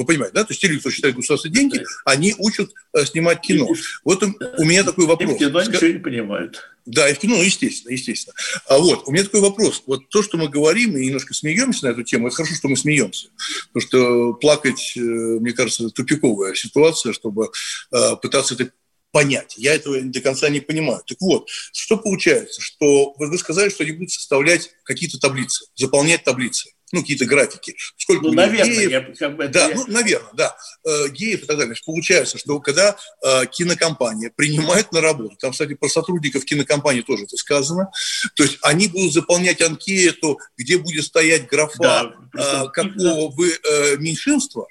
Вы 0.00 0.06
понимаете, 0.06 0.32
да? 0.32 0.44
То 0.44 0.52
есть 0.52 0.62
те 0.62 0.66
люди, 0.66 0.80
кто 0.80 0.90
считают 0.90 1.14
государственные 1.14 1.54
деньги, 1.54 1.84
они 2.06 2.34
учат 2.38 2.70
э, 2.94 3.04
снимать 3.04 3.42
кино. 3.42 3.68
Вот 4.02 4.22
у 4.22 4.64
меня 4.64 4.82
такой 4.82 5.04
вопрос. 5.04 5.32
И 5.32 5.34
в 5.34 5.38
кино 5.38 5.62
ничего 5.62 5.88
не 5.88 5.98
понимают. 5.98 6.62
Да, 6.86 7.06
и 7.06 7.12
в 7.12 7.18
кино, 7.18 7.36
ну, 7.36 7.42
естественно, 7.42 7.92
естественно. 7.92 8.34
А 8.66 8.78
вот, 8.78 9.06
у 9.06 9.12
меня 9.12 9.24
такой 9.24 9.40
вопрос. 9.40 9.82
Вот 9.86 10.08
то, 10.08 10.22
что 10.22 10.38
мы 10.38 10.48
говорим 10.48 10.96
и 10.96 11.04
немножко 11.04 11.34
смеемся 11.34 11.84
на 11.84 11.90
эту 11.90 12.02
тему, 12.02 12.28
это 12.28 12.36
хорошо, 12.36 12.54
что 12.54 12.68
мы 12.68 12.78
смеемся. 12.78 13.28
Потому 13.74 13.86
что 13.86 14.32
плакать, 14.32 14.94
э, 14.96 15.00
мне 15.00 15.52
кажется, 15.52 15.84
это 15.84 15.92
тупиковая 15.92 16.54
ситуация, 16.54 17.12
чтобы 17.12 17.50
э, 17.92 18.16
пытаться 18.22 18.54
это 18.54 18.72
понять. 19.12 19.56
Я 19.58 19.74
этого 19.74 20.00
до 20.00 20.20
конца 20.22 20.48
не 20.48 20.60
понимаю. 20.60 21.02
Так 21.06 21.20
вот, 21.20 21.50
что 21.74 21.98
получается? 21.98 22.62
Что 22.62 23.12
вы 23.18 23.36
сказали, 23.36 23.68
что 23.68 23.84
они 23.84 23.92
будут 23.92 24.12
составлять 24.12 24.70
какие-то 24.84 25.18
таблицы, 25.20 25.66
заполнять 25.74 26.24
таблицы 26.24 26.70
ну, 26.92 27.00
какие-то 27.00 27.26
графики. 27.26 27.76
Сколько 27.96 28.26
ну, 28.26 28.32
наверное, 28.32 28.74
геев, 28.74 28.90
я, 28.90 29.00
как 29.00 29.36
бы 29.36 29.48
да, 29.48 29.68
я... 29.68 29.74
ну, 29.74 29.84
наверное, 29.86 30.32
да, 30.34 30.56
э, 30.84 31.08
геев 31.10 31.42
и 31.42 31.46
так 31.46 31.56
далее. 31.56 31.76
Получается, 31.84 32.38
что 32.38 32.58
когда 32.60 32.96
э, 33.22 33.46
кинокомпания 33.46 34.32
принимает 34.34 34.92
на 34.92 35.00
работу, 35.00 35.36
там, 35.36 35.52
кстати, 35.52 35.74
про 35.74 35.88
сотрудников 35.88 36.44
кинокомпании 36.44 37.02
тоже 37.02 37.24
это 37.24 37.36
сказано, 37.36 37.90
то 38.34 38.42
есть 38.42 38.58
они 38.62 38.88
будут 38.88 39.12
заполнять 39.12 39.60
анкету, 39.62 40.38
где 40.56 40.78
будет 40.78 41.04
стоять 41.04 41.46
графа 41.48 41.78
да, 41.78 42.12
э, 42.36 42.68
какого 42.72 43.30
вы 43.30 43.52
э, 43.52 43.96
меньшинства, 43.98 44.66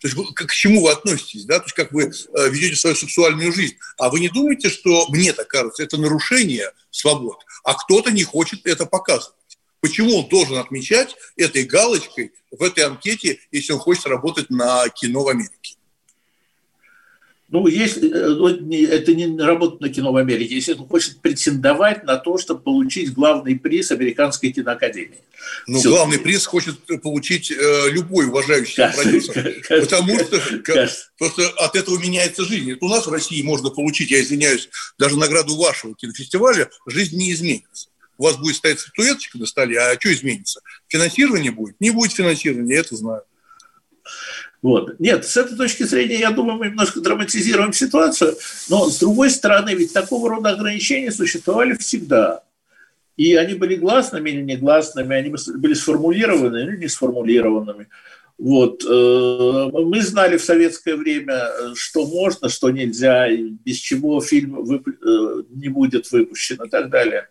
то 0.00 0.06
есть 0.06 0.16
к 0.16 0.52
чему 0.52 0.84
вы 0.84 0.92
относитесь, 0.92 1.44
да, 1.44 1.58
то 1.58 1.64
есть 1.64 1.74
как 1.74 1.90
вы 1.90 2.12
ведете 2.50 2.76
свою 2.76 2.94
сексуальную 2.94 3.52
жизнь. 3.52 3.76
А 3.98 4.10
вы 4.10 4.20
не 4.20 4.28
думаете, 4.28 4.70
что, 4.70 5.08
мне 5.08 5.32
так 5.32 5.48
кажется, 5.48 5.82
это 5.82 5.96
нарушение 5.96 6.70
свобод, 6.92 7.38
а 7.64 7.74
кто-то 7.74 8.12
не 8.12 8.22
хочет 8.22 8.64
это 8.64 8.86
показывать. 8.86 9.34
Почему 9.80 10.16
он 10.16 10.28
должен 10.28 10.56
отмечать 10.56 11.16
этой 11.36 11.64
галочкой 11.64 12.32
в 12.50 12.62
этой 12.62 12.84
анкете, 12.84 13.38
если 13.52 13.72
он 13.72 13.78
хочет 13.78 14.06
работать 14.06 14.50
на 14.50 14.88
кино 14.88 15.22
в 15.22 15.28
Америке? 15.28 15.76
Ну, 17.50 17.66
если 17.66 18.12
э, 18.12 18.28
ну, 18.34 18.48
это 18.48 19.14
не 19.14 19.40
работа 19.40 19.82
на 19.82 19.88
кино 19.88 20.12
в 20.12 20.16
Америке, 20.16 20.56
если 20.56 20.74
он 20.74 20.86
хочет 20.86 21.20
претендовать 21.20 22.04
на 22.04 22.16
то, 22.16 22.36
чтобы 22.36 22.60
получить 22.60 23.14
главный 23.14 23.58
приз 23.58 23.90
Американской 23.90 24.52
киноакадемии. 24.52 25.20
Ну, 25.66 25.78
Все. 25.78 25.88
главный 25.88 26.18
приз 26.18 26.44
хочет 26.44 26.76
получить 27.02 27.50
э, 27.50 27.90
любой 27.90 28.26
уважающий 28.26 28.76
кажется, 28.76 29.02
продюсер, 29.02 29.62
кажется, 29.68 29.96
потому 29.96 30.18
что 30.18 30.58
кажется. 30.58 31.10
просто 31.16 31.48
от 31.48 31.74
этого 31.74 31.96
меняется 31.98 32.44
жизнь. 32.44 32.70
Это 32.72 32.84
у 32.84 32.88
нас 32.88 33.06
в 33.06 33.12
России 33.12 33.40
можно 33.40 33.70
получить, 33.70 34.10
я 34.10 34.20
извиняюсь, 34.20 34.68
даже 34.98 35.16
награду 35.16 35.56
вашего 35.56 35.94
кинофестиваля, 35.94 36.68
жизнь 36.86 37.16
не 37.16 37.32
изменится 37.32 37.88
у 38.18 38.24
вас 38.24 38.36
будет 38.36 38.56
стоять 38.56 38.80
статуэточка 38.80 39.38
на 39.38 39.46
столе, 39.46 39.78
а 39.80 39.94
что 39.98 40.12
изменится? 40.12 40.60
Финансирование 40.88 41.52
будет? 41.52 41.80
Не 41.80 41.90
будет 41.90 42.12
финансирования, 42.12 42.74
я 42.74 42.80
это 42.80 42.96
знаю. 42.96 43.22
Вот. 44.60 44.98
Нет, 44.98 45.24
с 45.24 45.36
этой 45.36 45.56
точки 45.56 45.84
зрения, 45.84 46.18
я 46.18 46.32
думаю, 46.32 46.58
мы 46.58 46.66
немножко 46.66 47.00
драматизируем 47.00 47.72
ситуацию, 47.72 48.36
но 48.68 48.90
с 48.90 48.98
другой 48.98 49.30
стороны, 49.30 49.74
ведь 49.74 49.92
такого 49.92 50.28
рода 50.28 50.50
ограничения 50.50 51.12
существовали 51.12 51.74
всегда. 51.74 52.42
И 53.16 53.34
они 53.34 53.54
были 53.54 53.76
гласными 53.76 54.30
или 54.30 54.42
негласными, 54.42 55.14
они 55.14 55.34
были 55.56 55.74
сформулированы 55.74 56.58
или 56.58 56.76
не 56.76 56.88
сформулированными. 56.88 57.88
Вот. 58.36 58.84
Э, 58.84 59.70
мы 59.72 60.00
знали 60.02 60.38
в 60.38 60.44
советское 60.44 60.94
время, 60.94 61.50
что 61.74 62.06
можно, 62.06 62.48
что 62.48 62.70
нельзя, 62.70 63.28
без 63.28 63.76
чего 63.76 64.20
фильм 64.20 64.58
э, 64.60 65.42
не 65.50 65.68
будет 65.68 66.10
выпущен 66.12 66.62
и 66.64 66.68
так 66.68 66.90
далее. 66.90 67.28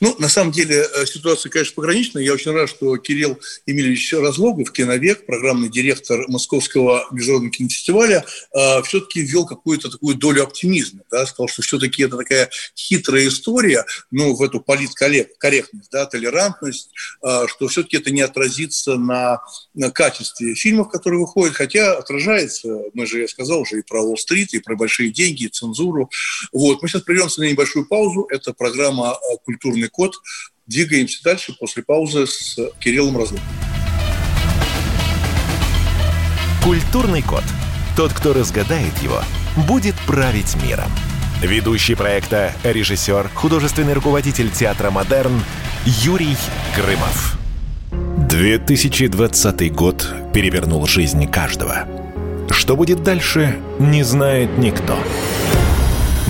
Ну, 0.00 0.16
на 0.18 0.28
самом 0.28 0.52
деле, 0.52 0.86
э, 0.94 1.06
ситуация, 1.06 1.50
конечно, 1.50 1.74
пограничная. 1.74 2.22
Я 2.22 2.32
очень 2.32 2.52
рад, 2.52 2.68
что 2.68 2.96
Кирилл 2.96 3.38
Емельевич 3.66 4.12
Разлогов, 4.14 4.72
киновек, 4.72 5.26
программный 5.26 5.68
директор 5.68 6.26
Московского 6.28 7.06
международного 7.10 7.52
кинофестиваля, 7.52 8.24
э, 8.54 8.82
все-таки 8.82 9.22
ввел 9.22 9.46
какую-то 9.46 9.90
такую 9.90 10.16
долю 10.16 10.44
оптимизма. 10.44 11.02
Да? 11.10 11.26
Сказал, 11.26 11.48
что 11.48 11.62
все-таки 11.62 12.02
это 12.02 12.16
такая 12.16 12.50
хитрая 12.76 13.28
история, 13.28 13.84
ну, 14.10 14.34
в 14.34 14.42
эту 14.42 14.60
политкорректность, 14.60 15.90
да, 15.90 16.06
толерантность, 16.06 16.90
э, 17.22 17.46
что 17.48 17.68
все-таки 17.68 17.98
это 17.98 18.10
не 18.10 18.22
отразится 18.22 18.96
на, 18.96 19.42
на 19.74 19.90
качестве 19.90 20.54
фильмов, 20.54 20.90
которые 20.90 21.20
выходят, 21.20 21.54
хотя 21.54 21.96
отражается, 21.98 22.84
мы 22.94 23.06
же, 23.06 23.20
я 23.20 23.28
сказал 23.28 23.60
уже 23.60 23.80
и 23.80 23.82
про 23.82 24.02
Уолл-стрит, 24.02 24.54
и 24.54 24.60
про 24.60 24.76
большие 24.76 25.10
деньги, 25.10 25.44
и 25.44 25.48
цензуру. 25.48 26.10
Вот. 26.52 26.82
Мы 26.82 26.88
сейчас 26.88 27.02
прервемся 27.02 27.40
на 27.40 27.44
небольшую 27.44 27.86
паузу. 27.86 28.26
Это 28.30 28.52
программа 28.52 29.18
культурный 29.50 29.88
код. 29.88 30.14
Двигаемся 30.66 31.22
дальше 31.24 31.54
после 31.58 31.82
паузы 31.82 32.26
с 32.26 32.56
Кириллом 32.78 33.18
Разлом. 33.18 33.40
Культурный 36.62 37.22
код. 37.22 37.42
Тот, 37.96 38.12
кто 38.12 38.32
разгадает 38.32 38.96
его, 39.02 39.20
будет 39.66 39.94
править 40.06 40.56
миром. 40.62 40.90
Ведущий 41.42 41.94
проекта, 41.94 42.52
режиссер, 42.62 43.30
художественный 43.34 43.94
руководитель 43.94 44.50
театра 44.50 44.90
«Модерн» 44.90 45.42
Юрий 45.84 46.36
Грымов. 46.76 47.38
2020 48.28 49.72
год 49.72 50.06
перевернул 50.32 50.86
жизнь 50.86 51.26
каждого. 51.28 51.88
Что 52.50 52.76
будет 52.76 53.02
дальше, 53.02 53.58
не 53.78 54.04
знает 54.04 54.56
никто. 54.58 54.96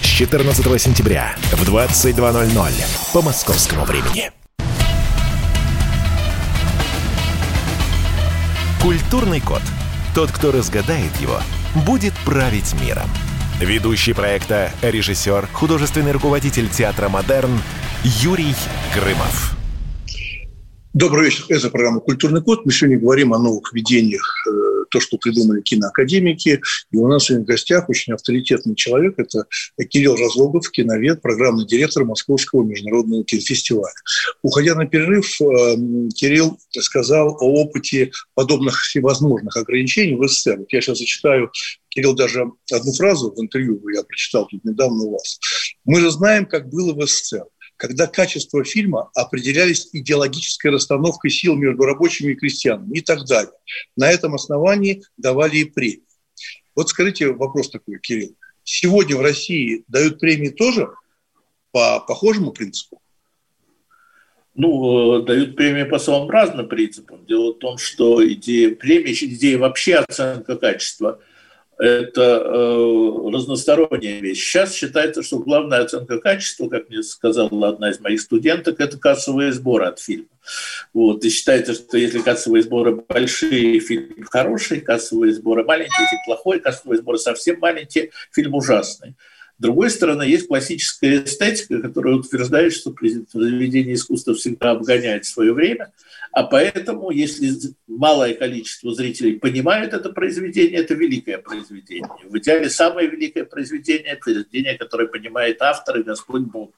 с 0.00 0.06
14 0.06 0.80
сентября 0.80 1.34
в 1.52 1.68
22.00 1.68 2.72
по 3.12 3.22
московскому 3.22 3.84
времени. 3.84 4.30
Культурный 8.80 9.40
код. 9.40 9.62
Тот, 10.14 10.30
кто 10.30 10.52
разгадает 10.52 11.14
его, 11.20 11.40
будет 11.86 12.14
править 12.24 12.74
миром. 12.80 13.08
Ведущий 13.60 14.12
проекта, 14.12 14.70
режиссер, 14.82 15.48
художественный 15.52 16.12
руководитель 16.12 16.68
театра 16.68 17.08
«Модерн» 17.08 17.60
Юрий 18.04 18.54
Грымов. 18.94 19.56
Добрый 20.94 21.26
вечер. 21.26 21.44
Это 21.48 21.70
программа 21.70 22.00
«Культурный 22.00 22.42
код». 22.42 22.64
Мы 22.64 22.72
сегодня 22.72 22.98
говорим 22.98 23.34
о 23.34 23.38
новых 23.38 23.72
видениях 23.72 24.22
э, 24.48 24.77
то, 24.90 25.00
что 25.00 25.18
придумали 25.18 25.60
киноакадемики. 25.62 26.60
И 26.90 26.96
у 26.96 27.06
нас 27.06 27.28
в 27.30 27.44
гостях 27.44 27.88
очень 27.88 28.12
авторитетный 28.12 28.74
человек. 28.74 29.14
Это 29.18 29.44
Кирилл 29.88 30.16
Разлогов, 30.16 30.70
киновед, 30.70 31.22
программный 31.22 31.66
директор 31.66 32.04
Московского 32.04 32.64
международного 32.64 33.24
кинофестиваля. 33.24 33.94
Уходя 34.42 34.74
на 34.74 34.86
перерыв, 34.86 35.40
э, 35.40 35.76
Кирилл 36.14 36.58
сказал 36.70 37.36
о 37.40 37.62
опыте 37.62 38.10
подобных 38.34 38.80
всевозможных 38.80 39.56
ограничений 39.56 40.14
в 40.14 40.26
СССР. 40.26 40.58
Вот 40.58 40.72
я 40.72 40.80
сейчас 40.80 40.98
зачитаю 40.98 41.50
Кирилл 41.88 42.14
даже 42.14 42.44
одну 42.72 42.92
фразу 42.92 43.32
в 43.34 43.40
интервью 43.40 43.80
я 43.94 44.02
прочитал 44.02 44.46
тут 44.46 44.64
недавно 44.64 45.04
у 45.04 45.12
вас. 45.12 45.38
Мы 45.84 46.00
же 46.00 46.10
знаем, 46.10 46.46
как 46.46 46.68
было 46.68 46.92
в 46.92 47.06
СССР 47.06 47.44
когда 47.78 48.08
качество 48.08 48.64
фильма 48.64 49.10
определялись 49.14 49.88
идеологической 49.92 50.72
расстановкой 50.72 51.30
сил 51.30 51.54
между 51.54 51.84
рабочими 51.84 52.32
и 52.32 52.34
крестьянами 52.34 52.98
и 52.98 53.00
так 53.00 53.24
далее. 53.24 53.52
На 53.96 54.10
этом 54.10 54.34
основании 54.34 55.02
давали 55.16 55.58
и 55.58 55.64
премии. 55.64 56.02
Вот 56.74 56.90
скажите 56.90 57.32
вопрос 57.32 57.70
такой, 57.70 57.98
Кирилл. 58.00 58.34
Сегодня 58.64 59.16
в 59.16 59.22
России 59.22 59.84
дают 59.88 60.18
премии 60.18 60.50
тоже 60.50 60.90
по 61.70 62.00
похожему 62.00 62.52
принципу? 62.52 63.00
Ну, 64.54 65.20
э, 65.20 65.24
дают 65.24 65.54
премии 65.54 65.84
по 65.84 66.00
самым 66.00 66.28
разным 66.30 66.68
принципам. 66.68 67.24
Дело 67.26 67.52
в 67.52 67.58
том, 67.58 67.78
что 67.78 68.26
идея 68.26 68.74
премии, 68.74 69.12
идея 69.12 69.56
вообще 69.58 69.96
оценка 69.96 70.56
качества– 70.56 71.20
это 71.78 72.42
э, 72.44 73.30
разносторонняя 73.32 74.20
вещь. 74.20 74.44
Сейчас 74.44 74.74
считается, 74.74 75.22
что 75.22 75.38
главная 75.38 75.82
оценка 75.82 76.18
качества, 76.18 76.68
как 76.68 76.88
мне 76.88 77.02
сказала 77.02 77.68
одна 77.68 77.90
из 77.90 78.00
моих 78.00 78.20
студенток, 78.20 78.80
это 78.80 78.98
кассовые 78.98 79.52
сборы 79.52 79.86
от 79.86 80.00
фильма. 80.00 80.28
Вот. 80.92 81.24
И 81.24 81.30
считается, 81.30 81.74
что 81.74 81.96
если 81.96 82.18
кассовые 82.20 82.62
сборы 82.62 82.96
большие, 83.08 83.78
фильм 83.80 84.24
хороший, 84.24 84.80
кассовые 84.80 85.32
сборы 85.32 85.64
маленькие, 85.64 86.08
фильм 86.08 86.20
плохой, 86.26 86.60
кассовые 86.60 86.98
сборы 86.98 87.18
совсем 87.18 87.60
маленькие, 87.60 88.10
фильм 88.32 88.54
ужасный. 88.54 89.14
Другой 89.58 89.90
стороны, 89.90 90.22
есть 90.22 90.46
классическая 90.46 91.24
эстетика, 91.24 91.80
которая 91.80 92.14
утверждает, 92.14 92.72
что 92.72 92.92
произведение 92.92 93.94
искусства 93.94 94.34
всегда 94.34 94.70
обгоняет 94.70 95.24
свое 95.24 95.52
время, 95.52 95.92
а 96.30 96.44
поэтому, 96.44 97.10
если 97.10 97.52
малое 97.88 98.34
количество 98.34 98.94
зрителей 98.94 99.40
понимают 99.40 99.94
это 99.94 100.10
произведение, 100.10 100.78
это 100.78 100.94
великое 100.94 101.38
произведение. 101.38 102.08
В 102.24 102.38
идеале 102.38 102.70
самое 102.70 103.08
великое 103.08 103.44
произведение– 103.44 104.16
произведение, 104.22 104.78
которое 104.78 105.08
понимает 105.08 105.60
автор 105.60 105.98
и 105.98 106.04
Господь 106.04 106.42
Бог. 106.42 106.70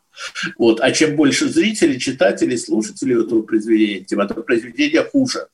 Вот. 0.56 0.80
А 0.80 0.90
чем 0.92 1.16
больше 1.16 1.48
зрителей, 1.48 1.98
читателей, 1.98 2.56
слушателей 2.56 3.22
этого 3.22 3.42
произведения, 3.42 4.00
тем 4.00 4.20
это 4.20 4.34
произведение 4.34 5.02
хуже. 5.02 5.48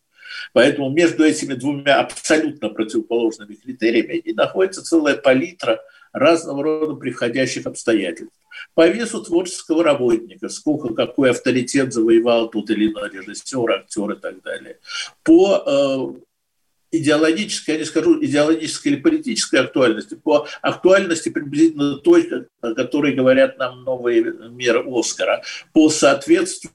Поэтому 0.52 0.90
между 0.90 1.24
этими 1.24 1.54
двумя 1.54 1.98
абсолютно 2.00 2.68
противоположными 2.68 3.54
критериями 3.54 4.14
и 4.14 4.32
находится 4.32 4.84
целая 4.84 5.16
палитра– 5.16 5.80
разного 6.16 6.62
рода 6.62 6.94
приходящих 6.94 7.66
обстоятельств. 7.66 8.34
По 8.74 8.88
весу 8.88 9.22
творческого 9.22 9.84
работника, 9.84 10.48
сколько, 10.48 10.94
какой 10.94 11.30
авторитет 11.30 11.92
завоевал 11.92 12.48
тот 12.48 12.70
или 12.70 12.90
иной 12.90 13.10
режиссер, 13.10 13.70
актер 13.70 14.12
и 14.12 14.16
так 14.16 14.42
далее. 14.42 14.78
По 15.22 15.62
э, 15.66 16.98
идеологической, 16.98 17.74
я 17.74 17.80
не 17.80 17.84
скажу 17.84 18.24
идеологической 18.24 18.92
или 18.92 19.00
политической 19.00 19.56
актуальности, 19.56 20.14
по 20.14 20.46
актуальности 20.62 21.28
приблизительно 21.28 21.96
той, 21.96 22.46
о 22.62 22.74
которой 22.74 23.12
говорят 23.12 23.58
нам 23.58 23.84
новые 23.84 24.22
меры 24.22 24.84
Оскара, 24.86 25.42
по 25.74 25.90
соответствию 25.90 26.72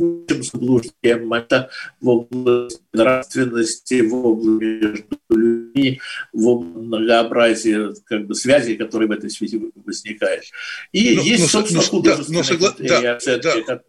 текущим 0.00 0.42
заблуждениям, 0.42 1.32
это 1.32 1.70
в 2.00 2.08
области 2.08 2.80
нравственности, 2.92 4.00
в 4.00 4.14
области 4.14 4.64
между 4.64 5.18
людьми, 5.30 6.00
в 6.32 6.60
многообразии 6.60 7.94
как 8.04 8.26
бы, 8.26 8.34
связей, 8.34 8.76
которые 8.76 9.08
в 9.08 9.12
этой 9.12 9.30
связи 9.30 9.60
возникают. 9.74 10.44
И 10.92 11.16
но, 11.16 11.22
есть, 11.22 11.42
но, 11.42 11.48
собственно, 11.48 11.82
но, 11.82 11.88
художественные 11.88 12.42
да, 12.42 12.48
согла... 12.48 12.72
критерии 12.72 13.02
да, 13.02 13.16
оценки. 13.16 13.42
Да, 13.42 13.82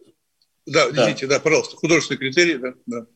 да, 0.64 0.90
да, 0.90 1.02
извините, 1.02 1.26
да, 1.26 1.40
пожалуйста, 1.40 1.76
художественные 1.76 2.18
критерии, 2.18 2.56
да, 2.56 2.74
да. 2.86 3.06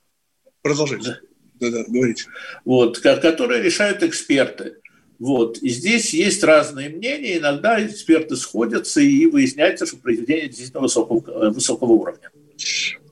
Продолжите. 0.63 1.05
Да. 1.05 1.21
Да, 1.59 1.71
да, 1.71 1.85
говорите. 1.89 2.25
Вот, 2.65 2.99
которые 2.99 3.63
решают 3.63 4.03
эксперты. 4.03 4.77
Вот. 5.19 5.59
И 5.59 5.69
здесь 5.71 6.13
есть 6.13 6.45
разные 6.45 6.91
мнения. 6.91 7.39
Иногда 7.39 7.85
эксперты 7.85 8.37
сходятся 8.37 9.01
и 9.01 9.27
выясняется, 9.27 9.87
что 9.87 9.97
произведение 9.97 10.49
действительно 10.49 10.83
высокого, 10.83 11.51
высокого 11.51 11.93
уровня. 11.93 12.31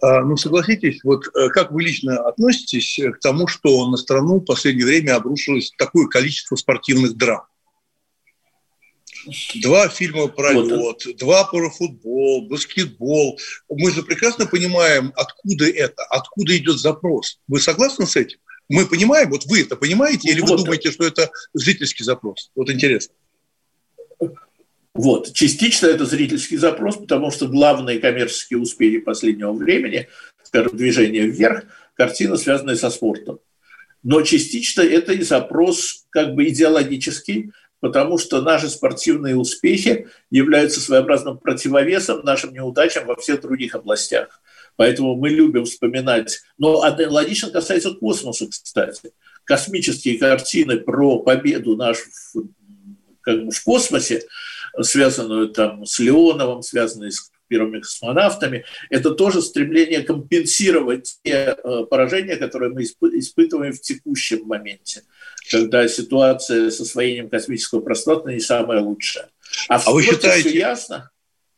А, 0.00 0.20
ну, 0.22 0.37
согласитесь, 0.37 1.00
вот 1.02 1.26
э, 1.35 1.48
как 1.48 1.72
вы 1.72 1.83
лично 1.83 2.26
относитесь 2.26 2.98
к 2.98 3.20
тому, 3.20 3.46
что 3.46 3.88
на 3.88 3.96
страну 3.96 4.40
в 4.40 4.44
последнее 4.44 4.87
время 4.87 5.16
обрушилось 5.16 5.72
такое 5.78 6.07
количество 6.09 6.57
спортивных 6.57 7.16
драм? 7.16 7.42
Два 9.62 9.88
фильма 9.88 10.28
про 10.28 10.52
вот. 10.52 11.07
лед, 11.07 11.16
два 11.16 11.44
про 11.44 11.70
футбол, 11.70 12.46
баскетбол. 12.48 13.38
Мы 13.70 13.90
же 13.90 14.02
прекрасно 14.02 14.46
понимаем, 14.46 15.12
откуда 15.16 15.66
это, 15.68 16.04
откуда 16.11 16.57
идет 16.57 16.78
запрос. 16.78 17.38
Вы 17.48 17.61
согласны 17.61 18.07
с 18.07 18.16
этим? 18.16 18.38
Мы 18.68 18.87
понимаем, 18.87 19.30
вот 19.30 19.46
вы 19.46 19.62
это 19.62 19.76
понимаете, 19.76 20.30
или 20.30 20.40
вот. 20.40 20.50
вы 20.50 20.57
думаете, 20.59 20.90
что 20.90 21.04
это 21.04 21.30
зрительский 21.52 22.04
запрос? 22.04 22.50
Вот 22.54 22.70
интересно. 22.70 23.14
Вот. 24.94 25.33
Частично 25.33 25.87
это 25.87 26.07
зрительский 26.07 26.57
запрос, 26.57 26.96
потому 26.96 27.30
что 27.33 27.48
главные 27.48 27.98
коммерческие 27.98 28.61
успехи 28.61 28.98
последнего 28.98 29.52
времени, 29.52 30.09
скажем, 30.44 30.76
движение 30.76 31.26
вверх, 31.26 31.64
картина, 31.94 32.37
связанная 32.37 32.76
со 32.76 32.90
спортом. 32.90 33.40
Но 34.04 34.22
частично 34.22 34.83
это 34.83 35.12
и 35.12 35.22
запрос 35.22 36.07
как 36.11 36.35
бы 36.35 36.48
идеологический, 36.48 37.50
потому 37.80 38.18
что 38.18 38.40
наши 38.40 38.68
спортивные 38.68 39.37
успехи 39.37 40.09
являются 40.30 40.80
своеобразным 40.80 41.38
противовесом 41.38 42.20
нашим 42.22 42.52
неудачам 42.54 43.07
во 43.07 43.16
всех 43.16 43.40
других 43.40 43.74
областях. 43.74 44.40
Поэтому 44.76 45.16
мы 45.16 45.28
любим 45.30 45.64
вспоминать. 45.64 46.40
Но 46.57 46.83
аналогично 46.83 47.50
касается 47.50 47.92
космоса, 47.94 48.46
кстати. 48.48 49.12
Космические 49.44 50.18
картины 50.18 50.78
про 50.78 51.18
победу 51.18 51.76
нашу 51.76 52.04
как 53.22 53.44
бы 53.44 53.50
в 53.50 53.62
космосе 53.64 54.22
связанную 54.82 55.48
там 55.48 55.84
с 55.87 55.98
Леоновым, 55.98 56.62
связанную 56.62 57.12
с 57.12 57.30
первыми 57.48 57.80
космонавтами, 57.80 58.64
это 58.90 59.10
тоже 59.10 59.42
стремление 59.42 60.00
компенсировать 60.02 61.18
те 61.22 61.56
э, 61.56 61.84
поражения, 61.88 62.37
которые 62.37 62.72
мы 62.72 62.82
испытываем 62.82 63.72
в 63.72 63.80
текущем 63.80 64.44
моменте, 64.46 65.02
когда 65.50 65.87
ситуация 65.88 66.70
с 66.70 66.80
освоением 66.80 67.28
космического 67.28 67.80
пространства 67.80 68.30
не 68.30 68.40
самая 68.40 68.80
лучшая. 68.80 69.28
А, 69.68 69.80
а 69.84 69.92
вы 69.92 70.02
считаете, 70.02 70.48
все 70.48 70.58
ясно? 70.58 71.10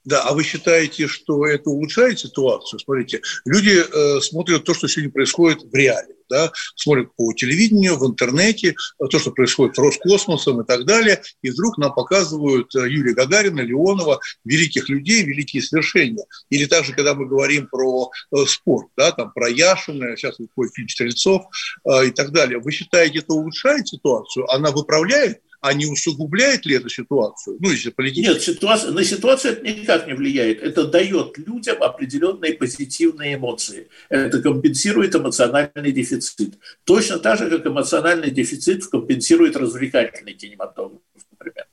Да, 0.06 0.22
а 0.22 0.34
вы 0.34 0.44
считаете, 0.44 1.08
что 1.08 1.44
это 1.46 1.68
улучшает 1.68 2.20
ситуацию? 2.20 2.78
Смотрите, 2.78 3.22
люди 3.44 3.72
э, 3.72 4.20
смотрят 4.20 4.62
то, 4.62 4.72
что 4.72 4.86
сегодня 4.86 5.10
происходит 5.10 5.64
в 5.64 5.74
реале, 5.74 6.14
да, 6.30 6.52
смотрят 6.76 7.08
по 7.16 7.32
телевидению, 7.32 7.96
в 7.96 8.06
интернете, 8.06 8.76
то, 9.10 9.18
что 9.18 9.32
происходит 9.32 9.74
с 9.74 9.78
Роскосмосом 9.80 10.60
и 10.60 10.64
так 10.64 10.84
далее, 10.84 11.22
и 11.42 11.50
вдруг 11.50 11.76
нам 11.78 11.92
показывают 11.92 12.72
э, 12.76 12.88
Юрия 12.88 13.14
Гагарина, 13.14 13.62
Леонова, 13.62 14.20
великих 14.44 14.88
людей, 14.88 15.24
великие 15.24 15.60
свершения. 15.60 16.24
Или 16.50 16.66
также, 16.66 16.94
когда 16.94 17.14
мы 17.14 17.26
говорим 17.26 17.66
про 17.66 18.08
э, 18.30 18.44
спорт, 18.46 18.86
да, 18.96 19.10
там, 19.10 19.32
про 19.32 19.50
Яшина, 19.50 20.16
сейчас 20.16 20.38
выходит 20.38 20.72
фильм 20.72 20.88
«Стрельцов» 20.88 21.46
э, 21.84 22.06
и 22.06 22.10
так 22.12 22.30
далее. 22.30 22.60
Вы 22.60 22.70
считаете, 22.70 23.18
это 23.18 23.32
улучшает 23.32 23.88
ситуацию? 23.88 24.48
Она 24.52 24.70
выправляет? 24.70 25.40
А 25.60 25.72
не 25.72 25.86
усугубляет 25.86 26.66
ли 26.66 26.76
это 26.76 26.88
ситуацию? 26.88 27.56
Ну, 27.60 27.70
если 27.70 27.90
политически... 27.90 28.28
Нет, 28.28 28.42
ситуация, 28.42 28.92
на 28.92 29.04
ситуацию 29.04 29.52
это 29.52 29.62
никак 29.62 30.06
не 30.06 30.14
влияет. 30.14 30.62
Это 30.62 30.86
дает 30.86 31.38
людям 31.38 31.82
определенные 31.82 32.54
позитивные 32.54 33.34
эмоции. 33.34 33.88
Это 34.08 34.40
компенсирует 34.40 35.14
эмоциональный 35.14 35.92
дефицит. 35.92 36.58
Точно 36.84 37.18
так 37.18 37.38
же, 37.38 37.50
как 37.50 37.66
эмоциональный 37.66 38.30
дефицит 38.30 38.86
компенсирует 38.86 39.56
развлекательный 39.56 40.34
кинематограф, 40.34 41.00
например. 41.30 41.66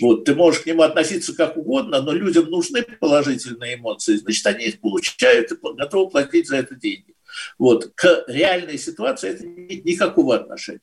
Вот, 0.00 0.24
ты 0.24 0.34
можешь 0.34 0.62
к 0.62 0.66
нему 0.66 0.82
относиться 0.82 1.34
как 1.34 1.56
угодно, 1.56 2.02
но 2.02 2.12
людям 2.12 2.46
нужны 2.50 2.82
положительные 2.82 3.76
эмоции, 3.76 4.16
значит, 4.16 4.44
они 4.46 4.66
их 4.66 4.80
получают 4.80 5.52
и 5.52 5.56
готовы 5.76 6.10
платить 6.10 6.48
за 6.48 6.56
это 6.56 6.74
деньги. 6.74 7.14
Вот, 7.58 7.92
к 7.94 8.24
реальной 8.26 8.78
ситуации 8.78 9.30
это 9.30 9.46
никакого 9.46 10.34
отношения. 10.34 10.80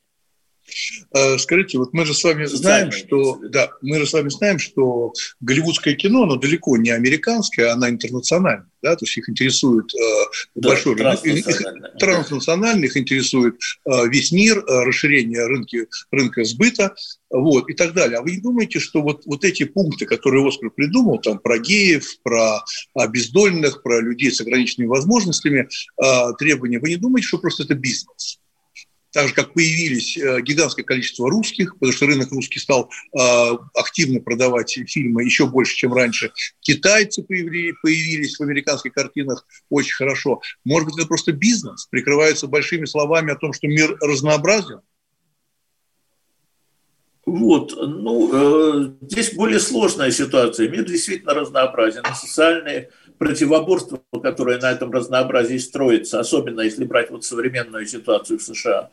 Э, 1.14 1.38
скажите, 1.38 1.78
вот 1.78 1.92
мы 1.92 2.04
же 2.04 2.14
с 2.14 2.22
вами 2.22 2.44
знаем, 2.44 2.92
что 2.92 3.38
да, 3.50 3.70
мы 3.82 3.98
же 3.98 4.06
с 4.06 4.12
вами 4.12 4.28
знаем, 4.28 4.58
что 4.58 5.12
голливудское 5.40 5.94
кино, 5.94 6.24
оно 6.24 6.36
далеко 6.36 6.76
не 6.76 6.90
американское, 6.90 7.72
оно 7.72 7.88
интернациональное, 7.88 8.70
да, 8.82 8.96
то 8.96 9.04
есть 9.04 9.16
их 9.16 9.28
интересует 9.28 9.86
э, 9.94 9.98
да, 10.54 10.70
большой 10.70 10.96
транснациональный. 10.96 11.90
Их, 11.90 11.98
транснациональный, 11.98 12.86
их 12.86 12.96
интересует 12.96 13.54
э, 13.86 14.08
весь 14.08 14.32
мир, 14.32 14.58
э, 14.58 14.84
расширение 14.84 15.46
рынки, 15.46 15.86
рынка 16.10 16.44
сбыта, 16.44 16.94
вот, 17.30 17.68
и 17.68 17.74
так 17.74 17.94
далее. 17.94 18.18
А 18.18 18.22
вы 18.22 18.32
не 18.32 18.40
думаете, 18.40 18.80
что 18.80 19.02
вот, 19.02 19.22
вот 19.26 19.44
эти 19.44 19.64
пункты, 19.64 20.06
которые 20.06 20.46
Оскар 20.46 20.70
придумал, 20.70 21.18
там, 21.18 21.38
про 21.38 21.58
геев, 21.58 22.06
про 22.22 22.64
обездоленных, 22.94 23.82
про 23.82 24.00
людей 24.00 24.30
с 24.30 24.40
ограниченными 24.40 24.88
возможностями, 24.88 25.68
э, 26.02 26.32
требования, 26.38 26.78
вы 26.78 26.90
не 26.90 26.96
думаете, 26.96 27.28
что 27.28 27.38
просто 27.38 27.64
это 27.64 27.74
бизнес? 27.74 28.38
Так 29.12 29.28
же, 29.28 29.34
как 29.34 29.54
появились 29.54 30.16
э, 30.16 30.40
гигантское 30.42 30.84
количество 30.84 31.30
русских, 31.30 31.74
потому 31.74 31.92
что 31.92 32.06
рынок 32.06 32.30
русский 32.30 32.58
стал 32.58 32.90
э, 33.18 33.50
активно 33.74 34.20
продавать 34.20 34.78
фильмы 34.86 35.24
еще 35.24 35.46
больше, 35.46 35.76
чем 35.76 35.94
раньше. 35.94 36.32
Китайцы 36.60 37.22
появились, 37.22 38.38
в 38.38 38.42
американских 38.42 38.92
картинах 38.92 39.46
очень 39.70 39.94
хорошо. 39.94 40.40
Может 40.64 40.86
быть, 40.88 40.98
это 40.98 41.08
просто 41.08 41.32
бизнес, 41.32 41.86
прикрывается 41.86 42.46
большими 42.46 42.84
словами 42.84 43.32
о 43.32 43.36
том, 43.36 43.52
что 43.52 43.66
мир 43.66 43.96
разнообразен? 44.00 44.80
Вот, 47.28 47.74
ну, 47.76 48.30
э, 48.32 48.90
здесь 49.02 49.34
более 49.34 49.60
сложная 49.60 50.10
ситуация. 50.10 50.68
Мир 50.68 50.84
действительно 50.84 51.34
разнообразен. 51.34 52.02
Социальные 52.14 52.88
противоборство, 53.18 54.00
которое 54.22 54.58
на 54.58 54.70
этом 54.70 54.90
разнообразии 54.92 55.58
строится, 55.58 56.20
особенно 56.20 56.62
если 56.62 56.84
брать 56.84 57.10
вот 57.10 57.24
современную 57.24 57.86
ситуацию 57.86 58.38
в 58.38 58.42
США, 58.42 58.90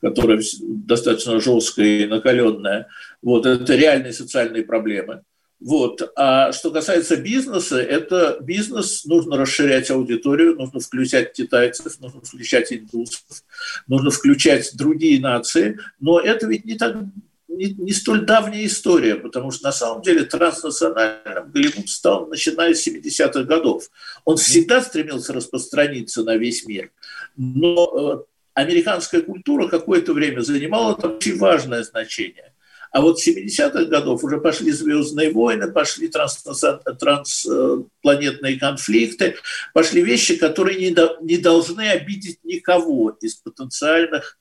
которая 0.00 0.42
достаточно 0.62 1.40
жесткая 1.40 1.86
и 1.86 2.06
накаленная, 2.06 2.88
вот, 3.22 3.46
это 3.46 3.74
реальные 3.74 4.12
социальные 4.12 4.64
проблемы. 4.64 5.22
Вот. 5.60 6.12
А 6.14 6.52
что 6.52 6.70
касается 6.70 7.16
бизнеса, 7.16 7.80
это 7.80 8.38
бизнес, 8.40 9.04
нужно 9.04 9.36
расширять 9.36 9.90
аудиторию, 9.90 10.54
нужно 10.54 10.78
включать 10.78 11.32
китайцев, 11.32 11.98
нужно 11.98 12.20
включать 12.20 12.72
индусов, 12.72 13.22
нужно 13.88 14.10
включать 14.10 14.70
другие 14.76 15.20
нации, 15.20 15.78
но 15.98 16.20
это 16.20 16.46
ведь 16.46 16.64
не 16.64 16.76
так 16.76 16.96
не, 17.58 17.74
не 17.74 17.92
столь 17.92 18.24
давняя 18.24 18.64
история, 18.64 19.16
потому 19.16 19.50
что 19.50 19.64
на 19.64 19.72
самом 19.72 20.02
деле 20.02 20.24
транснациональным 20.24 21.50
Голливуд 21.50 21.88
стал 21.88 22.28
начиная 22.28 22.72
с 22.72 22.86
70-х 22.86 23.42
годов. 23.42 23.90
Он 24.24 24.36
всегда 24.36 24.80
стремился 24.80 25.32
распространиться 25.32 26.22
на 26.22 26.36
весь 26.36 26.64
мир, 26.66 26.92
но 27.36 27.90
э, 27.94 28.18
американская 28.54 29.22
культура 29.22 29.66
какое-то 29.68 30.12
время 30.12 30.40
занимала 30.40 30.96
там 30.96 31.16
очень 31.16 31.36
важное 31.36 31.82
значение. 31.82 32.52
А 32.90 33.02
вот 33.02 33.20
с 33.20 33.28
70-х 33.28 33.84
годов 33.86 34.24
уже 34.24 34.40
пошли 34.40 34.72
«Звездные 34.72 35.30
войны», 35.30 35.70
пошли 35.70 36.08
транспланетные 36.08 38.58
конфликты, 38.58 39.36
пошли 39.74 40.02
вещи, 40.02 40.36
которые 40.36 40.78
не, 40.78 40.96
не 41.22 41.36
должны 41.36 41.90
обидеть 41.90 42.42
никого 42.44 43.10
из 43.20 43.34
потенциальных 43.34 44.38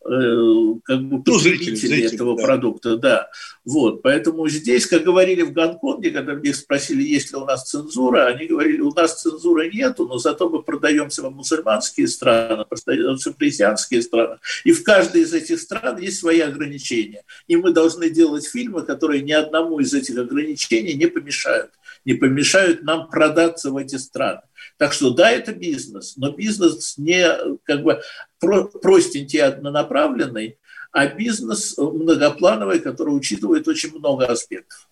как 0.00 1.02
бы 1.02 1.22
потребители 1.22 1.70
ну, 1.70 1.76
зрители, 1.76 2.14
этого 2.14 2.36
да. 2.36 2.42
продукта, 2.42 2.96
да. 2.96 3.30
Вот, 3.64 4.02
поэтому 4.02 4.48
здесь, 4.48 4.86
как 4.86 5.02
говорили 5.02 5.42
в 5.42 5.52
Гонконге, 5.52 6.10
когда 6.10 6.34
мне 6.34 6.54
спросили, 6.54 7.02
есть 7.02 7.32
ли 7.32 7.36
у 7.36 7.44
нас 7.44 7.68
цензура, 7.68 8.26
они 8.26 8.46
говорили, 8.46 8.80
у 8.80 8.92
нас 8.92 9.20
цензуры 9.20 9.70
нету, 9.70 10.06
но 10.06 10.18
зато 10.18 10.48
мы 10.48 10.62
продаемся 10.62 11.22
в 11.22 11.30
мусульманские 11.30 12.08
страны, 12.08 12.64
продаемся 12.64 13.32
в 13.32 13.36
христианские 13.36 14.02
страны, 14.02 14.38
и 14.64 14.72
в 14.72 14.82
каждой 14.84 15.22
из 15.22 15.34
этих 15.34 15.60
стран 15.60 15.98
есть 15.98 16.20
свои 16.20 16.40
ограничения, 16.40 17.24
и 17.46 17.56
мы 17.56 17.72
должны 17.72 18.08
делать 18.08 18.46
фильмы, 18.46 18.82
которые 18.82 19.22
ни 19.22 19.32
одному 19.32 19.80
из 19.80 19.92
этих 19.92 20.16
ограничений 20.16 20.94
не 20.94 21.06
помешают, 21.06 21.72
не 22.04 22.14
помешают 22.14 22.82
нам 22.82 23.08
продаться 23.08 23.70
в 23.70 23.76
эти 23.76 23.96
страны. 23.96 24.40
Так 24.78 24.92
что 24.92 25.10
да, 25.10 25.30
это 25.30 25.52
бизнес, 25.52 26.16
но 26.16 26.30
бизнес 26.30 26.96
не 26.98 27.26
как 27.64 27.82
бы 27.82 28.00
простенький, 28.40 29.42
однонаправленный, 29.42 30.56
а 30.92 31.06
бизнес 31.08 31.76
многоплановый, 31.76 32.78
который 32.78 33.10
учитывает 33.10 33.66
очень 33.66 33.90
много 33.90 34.26
аспектов. 34.26 34.88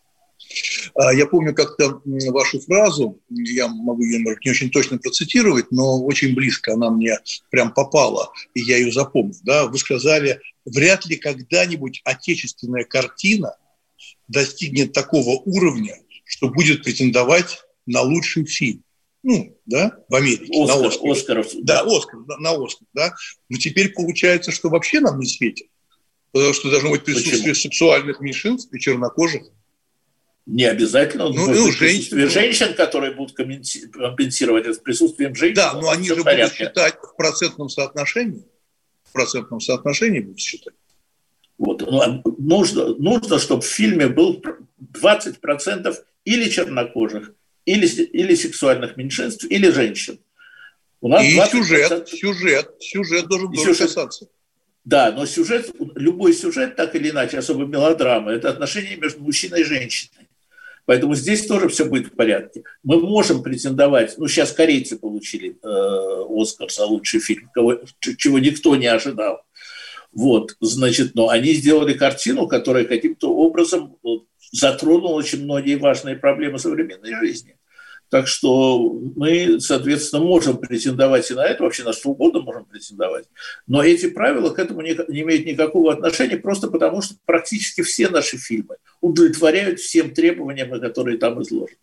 А, 0.95 1.15
я 1.15 1.27
помню 1.27 1.55
как-то 1.55 2.01
вашу 2.05 2.61
фразу, 2.61 3.21
я 3.31 3.69
могу 3.69 4.03
ее, 4.03 4.19
может, 4.19 4.45
не 4.45 4.51
очень 4.51 4.71
точно 4.71 4.99
процитировать, 4.99 5.71
но 5.71 6.03
очень 6.05 6.35
близко 6.35 6.75
она 6.75 6.91
мне 6.91 7.19
прям 7.51 7.73
попала, 7.73 8.33
и 8.55 8.61
я 8.61 8.79
ее 8.79 8.93
запомнил. 8.93 9.37
Да? 9.45 9.67
Вы 9.67 9.79
сказали, 9.79 10.41
вряд 10.65 11.07
ли 11.07 11.17
когда-нибудь 11.17 12.03
отечественная 12.05 12.85
картина 12.85 13.57
достигнет 14.27 14.93
такого 14.93 15.41
уровня, 15.45 15.97
что 16.25 16.49
будет 16.49 16.83
претендовать 16.83 17.61
на 17.87 18.03
лучший 18.03 18.47
фильм 18.47 18.83
ну, 19.27 19.59
да, 19.67 19.99
в 20.09 20.15
Америке. 20.15 20.53
Оскар, 20.53 20.81
на 20.81 20.87
Оскар. 20.87 21.11
Оскаров. 21.11 21.49
Да, 21.63 21.83
Оскар, 21.85 22.21
на, 22.29 22.39
на 22.39 22.65
Оскар, 22.65 22.87
да. 22.95 23.13
Но 23.49 23.59
теперь 23.59 23.93
получается, 23.93 24.53
что 24.53 24.69
вообще 24.69 25.01
нам 25.01 25.19
не 25.19 25.27
светит. 25.27 25.67
Потому 26.31 26.55
что 26.55 26.71
должно 26.71 26.91
быть 26.91 27.03
присутствие 27.03 27.41
Почему? 27.41 27.55
сексуальных 27.55 28.21
меньшинств 28.21 28.73
и 28.73 28.79
чернокожих. 28.79 29.43
Не 30.47 30.67
обязательно. 30.67 31.29
Ну, 31.29 31.49
ну, 31.49 31.73
женщин, 31.73 32.31
женщин, 32.31 32.75
которые 32.75 33.15
будут 33.15 33.35
компенсировать 33.35 34.65
это 34.65 34.81
присутствием 34.81 35.35
женщин. 35.35 35.57
Да, 35.57 35.73
но 35.73 35.91
они 35.91 36.07
же 36.07 36.23
будут 36.23 36.53
считать 36.53 36.95
в 37.03 37.17
процентном 37.17 37.69
соотношении. 37.69 38.45
В 39.03 39.13
процентном 39.13 39.61
соотношении 39.61 40.21
будут 40.21 40.39
считать. 40.39 40.75
Вот. 41.59 41.81
Ну, 41.81 42.01
а 42.01 42.23
нужно, 42.39 42.95
нужно, 42.95 43.41
чтобы 43.41 43.63
в 43.63 43.67
фильме 43.67 44.07
был 44.07 44.41
20% 44.81 45.97
или 46.25 46.49
чернокожих, 46.49 47.33
или, 47.67 47.87
или 47.87 48.35
сексуальных 48.35 48.97
меньшинств, 48.97 49.45
или 49.45 49.69
женщин. 49.71 50.19
У 51.01 51.09
нас 51.09 51.23
и 51.23 51.37
20%... 51.37 51.51
сюжет, 51.51 52.09
сюжет, 52.09 52.71
сюжет 52.81 53.27
должен 53.27 53.49
был 53.49 53.57
сюжет... 53.59 53.89
касаться. 53.89 54.29
Да, 54.85 55.11
но 55.11 55.27
сюжет, 55.27 55.73
любой 55.97 56.33
сюжет, 56.33 56.77
так 56.77 56.95
или 56.95 57.11
иначе, 57.11 57.39
особо 57.39 57.67
мелодрама, 57.67 58.31
это 58.33 58.49
отношение 58.49 58.97
между 58.97 59.21
мужчиной 59.21 59.63
и 59.63 59.65
женщиной. 59.65 60.29
Поэтому 60.85 61.17
здесь 61.17 61.45
тоже 61.47 61.69
все 61.69 61.85
будет 61.85 62.07
в 62.07 62.13
порядке. 62.13 62.63
Мы 62.85 63.01
можем 63.01 63.43
претендовать, 63.43 64.17
ну 64.17 64.29
сейчас 64.29 64.53
корейцы 64.53 64.97
получили 64.97 65.59
э, 65.61 66.41
Оскар 66.41 66.71
за 66.71 66.87
лучший 66.87 67.19
фильм, 67.19 67.51
кого, 67.53 67.81
чего 67.99 68.39
никто 68.39 68.77
не 68.77 68.87
ожидал. 68.87 69.43
Вот, 70.13 70.57
значит, 70.61 71.17
но 71.17 71.29
они 71.29 71.53
сделали 71.53 71.93
картину, 71.93 72.47
которая 72.47 72.85
каким-то 72.85 73.35
образом 73.35 73.97
затронула 74.53 75.15
очень 75.15 75.43
многие 75.43 75.75
важные 75.75 76.17
проблемы 76.17 76.61
современной 76.61 77.15
жизни. 77.17 77.56
Так 78.09 78.29
что 78.29 78.93
мы, 79.17 79.59
соответственно, 79.61 80.23
можем 80.23 80.59
претендовать 80.59 81.31
и 81.31 81.35
на 81.35 81.45
это, 81.45 81.65
вообще 81.65 81.83
на 81.83 81.93
что 81.93 82.11
угодно 82.11 82.41
можем 82.41 82.65
претендовать. 82.65 83.27
Но 83.67 83.83
эти 83.83 84.09
правила 84.09 84.51
к 84.51 84.59
этому 84.59 84.81
не, 84.81 84.97
не 85.09 85.23
имеют 85.23 85.47
никакого 85.47 85.93
отношения, 85.93 86.37
просто 86.37 86.69
потому 86.69 87.03
что 87.03 87.17
практически 87.25 87.83
все 87.83 88.09
наши 88.09 88.39
фильмы 88.39 88.77
удовлетворяют 89.01 89.81
всем 89.81 90.15
требованиям, 90.15 90.81
которые 90.81 91.19
там 91.19 91.43
изложены. 91.43 91.79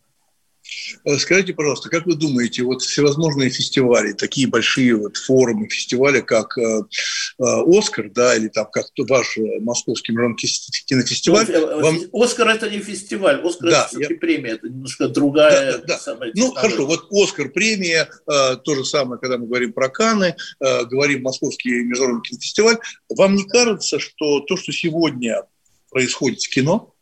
Э, 1.06 1.18
скажите, 1.18 1.54
пожалуйста, 1.54 1.90
как 1.90 2.06
вы 2.06 2.16
думаете, 2.16 2.64
вот 2.64 2.82
всевозможные 2.82 3.50
фестивали, 3.50 4.14
такие 4.14 4.48
большие 4.48 4.96
вот 4.96 5.18
форумы, 5.18 5.68
фестивали, 5.68 6.22
как 6.22 6.58
э, 6.58 6.62
э, 6.62 7.44
«Оскар», 7.78 8.10
да, 8.10 8.36
или 8.36 8.48
там 8.48 8.68
как 8.72 8.86
ваш 8.98 9.38
московский 9.62 10.14
международный 10.14 10.50
кинофестиваль? 10.86 11.46
Ну, 11.50 11.82
вам... 11.82 12.00
«Оскар»– 12.14 12.48
это 12.50 12.70
не 12.70 12.80
фестиваль, 12.80 13.42
«Оскар» 13.44 13.70
да,– 13.70 13.80
это 13.80 13.88
все-таки 13.90 14.14
я... 14.14 14.20
премия, 14.20 14.50
это 14.52 14.70
немножко 14.70 15.08
другая. 15.08 15.78
Да, 15.80 15.84
да, 15.86 15.98
самая 16.00 16.32
ну, 16.36 16.52
хорошо, 16.54 16.86
вот 16.86 17.08
«Оскар» 17.12 17.50
премия, 17.50 18.10
то 18.26 18.76
же 18.76 18.86
самое, 18.86 19.20
когда 19.20 19.38
мы 19.38 19.48
говорим 19.48 19.74
про 19.74 19.90
Каны, 19.90 20.36
говорим 20.60 21.24
«Московский 21.24 21.84
международный 21.84 22.24
кинофестиваль». 22.24 22.78
Вам 23.10 23.36
не 23.36 23.44
кажется, 23.44 24.00
что 24.00 24.40
то, 24.42 24.56
что 24.56 24.72
сегодня 24.72 25.44
происходит 25.90 26.42
в 26.42 26.50
кино– 26.50 26.90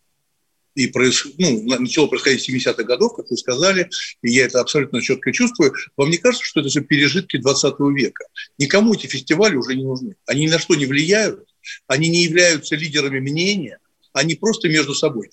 и 0.76 0.88
проис... 0.88 1.26
ну, 1.38 1.64
начало 1.80 2.08
происходить 2.08 2.42
в 2.42 2.50
70-х 2.50 2.84
годов, 2.84 3.16
как 3.16 3.30
вы 3.30 3.38
сказали, 3.38 3.90
и 4.22 4.32
я 4.32 4.46
это 4.46 4.62
абсолютно 4.62 5.02
четко 5.02 5.32
чувствую. 5.32 5.74
Вам 5.98 6.10
не 6.10 6.18
кажется, 6.18 6.46
что 6.46 6.62
это 6.62 6.70
все 6.70 6.82
пережитки 6.82 7.38
20 7.38 7.76
века? 7.96 8.26
Никому 8.58 8.94
эти 8.94 9.08
фестивали 9.08 9.56
уже 9.56 9.76
не 9.76 9.84
нужны. 9.84 10.16
Они 10.26 10.46
ни 10.46 10.50
на 10.50 10.60
что 10.60 10.76
не 10.76 10.86
влияют, 10.86 11.48
они 11.88 12.10
не 12.10 12.24
являются 12.24 12.76
лидерами 12.76 13.20
мнения, 13.20 13.80
они 14.14 14.36
просто 14.36 14.70
между 14.70 14.94
собой. 14.94 15.30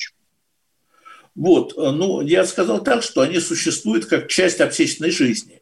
Вот, 1.34 1.74
ну, 1.76 2.20
я 2.20 2.44
сказал 2.44 2.82
так, 2.82 3.02
что 3.04 3.20
они 3.20 3.38
существуют 3.38 4.06
как 4.06 4.28
часть 4.28 4.60
общественной 4.60 5.12
жизни. 5.12 5.57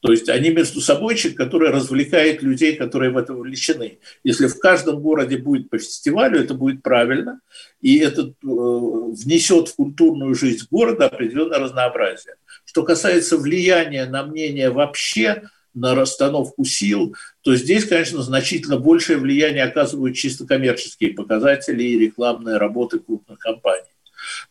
То 0.00 0.12
есть 0.12 0.28
они 0.28 0.50
между 0.50 0.80
собойчик, 0.80 1.36
который 1.36 1.70
развлекает 1.70 2.42
людей, 2.42 2.76
которые 2.76 3.10
в 3.10 3.16
это 3.16 3.32
вовлечены. 3.32 3.98
Если 4.22 4.46
в 4.46 4.58
каждом 4.58 5.00
городе 5.00 5.38
будет 5.38 5.70
по 5.70 5.78
фестивалю, 5.78 6.40
это 6.40 6.54
будет 6.54 6.82
правильно, 6.82 7.40
и 7.80 7.98
это 7.98 8.22
э, 8.22 8.32
внесет 8.42 9.68
в 9.68 9.76
культурную 9.76 10.34
жизнь 10.34 10.66
города 10.70 11.06
определенное 11.06 11.58
разнообразие. 11.58 12.36
Что 12.64 12.84
касается 12.84 13.36
влияния 13.36 14.06
на 14.06 14.24
мнение 14.24 14.70
вообще, 14.70 15.42
на 15.74 15.94
расстановку 15.94 16.64
сил, 16.64 17.14
то 17.42 17.54
здесь, 17.54 17.84
конечно, 17.84 18.22
значительно 18.22 18.78
большее 18.78 19.18
влияние 19.18 19.64
оказывают 19.64 20.16
чисто 20.16 20.46
коммерческие 20.46 21.12
показатели 21.12 21.82
и 21.82 21.98
рекламные 21.98 22.56
работы 22.56 22.98
крупных 22.98 23.38
компаний. 23.38 23.87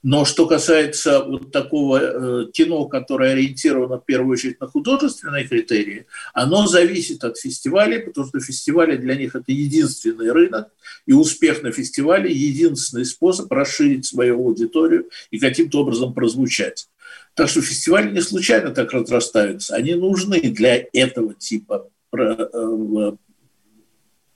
Но 0.04 0.26
что 0.26 0.46
касается 0.46 1.24
вот 1.24 1.52
такого 1.52 2.00
э, 2.00 2.52
кино, 2.52 2.86
которое 2.86 3.34
ориентировано 3.34 3.98
в 3.98 4.06
первую 4.06 4.34
очередь 4.34 4.62
на 4.62 4.68
художественные 4.68 5.48
критерии, 5.48 6.06
оно 6.34 6.68
зависит 6.68 7.24
от 7.24 7.38
фестивалей, 7.38 8.00
потому 8.00 8.28
что 8.28 8.40
фестивали 8.40 8.96
для 8.96 9.16
них 9.16 9.36
это 9.36 9.52
единственный 9.52 10.32
рынок, 10.32 10.70
и 11.08 11.14
успех 11.14 11.64
на 11.64 11.72
фестивале– 11.72 12.32
единственный 12.32 13.06
способ 13.06 13.52
расширить 13.52 14.06
свою 14.06 14.36
аудиторию 14.36 15.10
и 15.32 15.40
каким-то 15.40 15.82
образом 15.82 16.14
прозвучать. 16.14 16.88
Так 17.34 17.50
что 17.50 17.62
фестивали 17.62 18.12
не 18.12 18.22
случайно 18.22 18.72
так 18.72 18.92
разрастаются. 18.94 19.76
Они 19.76 19.96
нужны 19.96 20.40
для 20.42 20.86
этого 20.94 21.34
типа 21.34 21.90
э, 22.16 23.12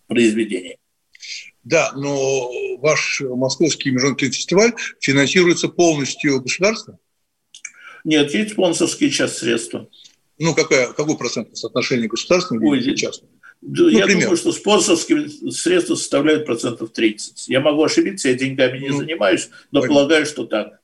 произведений. 0.07 0.80
Да, 1.64 1.91
но 1.95 2.49
ваш 2.80 3.22
Московский 3.22 3.91
международный 3.91 4.32
фестиваль 4.32 4.74
финансируется 4.99 5.68
полностью 5.68 6.41
государством? 6.41 6.97
Нет, 8.03 8.34
есть 8.34 8.53
спонсорские 8.53 9.12
часть 9.12 9.38
средства. 9.38 9.88
Ну, 10.39 10.55
какое, 10.55 10.88
какое 10.88 11.16
процентное 11.16 11.55
соотношение 11.55 12.07
государственного 12.07 12.74
и 12.74 12.95
частного? 12.95 13.32
Ну, 13.62 13.89
я 13.89 14.05
пример. 14.05 14.24
думаю, 14.24 14.38
что 14.38 14.51
спонсорские 14.51 15.30
средства 15.51 15.93
составляют 15.93 16.47
процентов 16.47 16.91
30. 16.91 17.47
Я 17.47 17.59
могу 17.59 17.84
ошибиться, 17.84 18.30
я 18.30 18.34
деньгами 18.34 18.80
не 18.80 18.89
ну, 18.89 18.97
занимаюсь, 18.97 19.49
но 19.72 19.82
понятно. 19.82 19.95
полагаю, 19.95 20.26
что 20.26 20.45
так. 20.45 20.80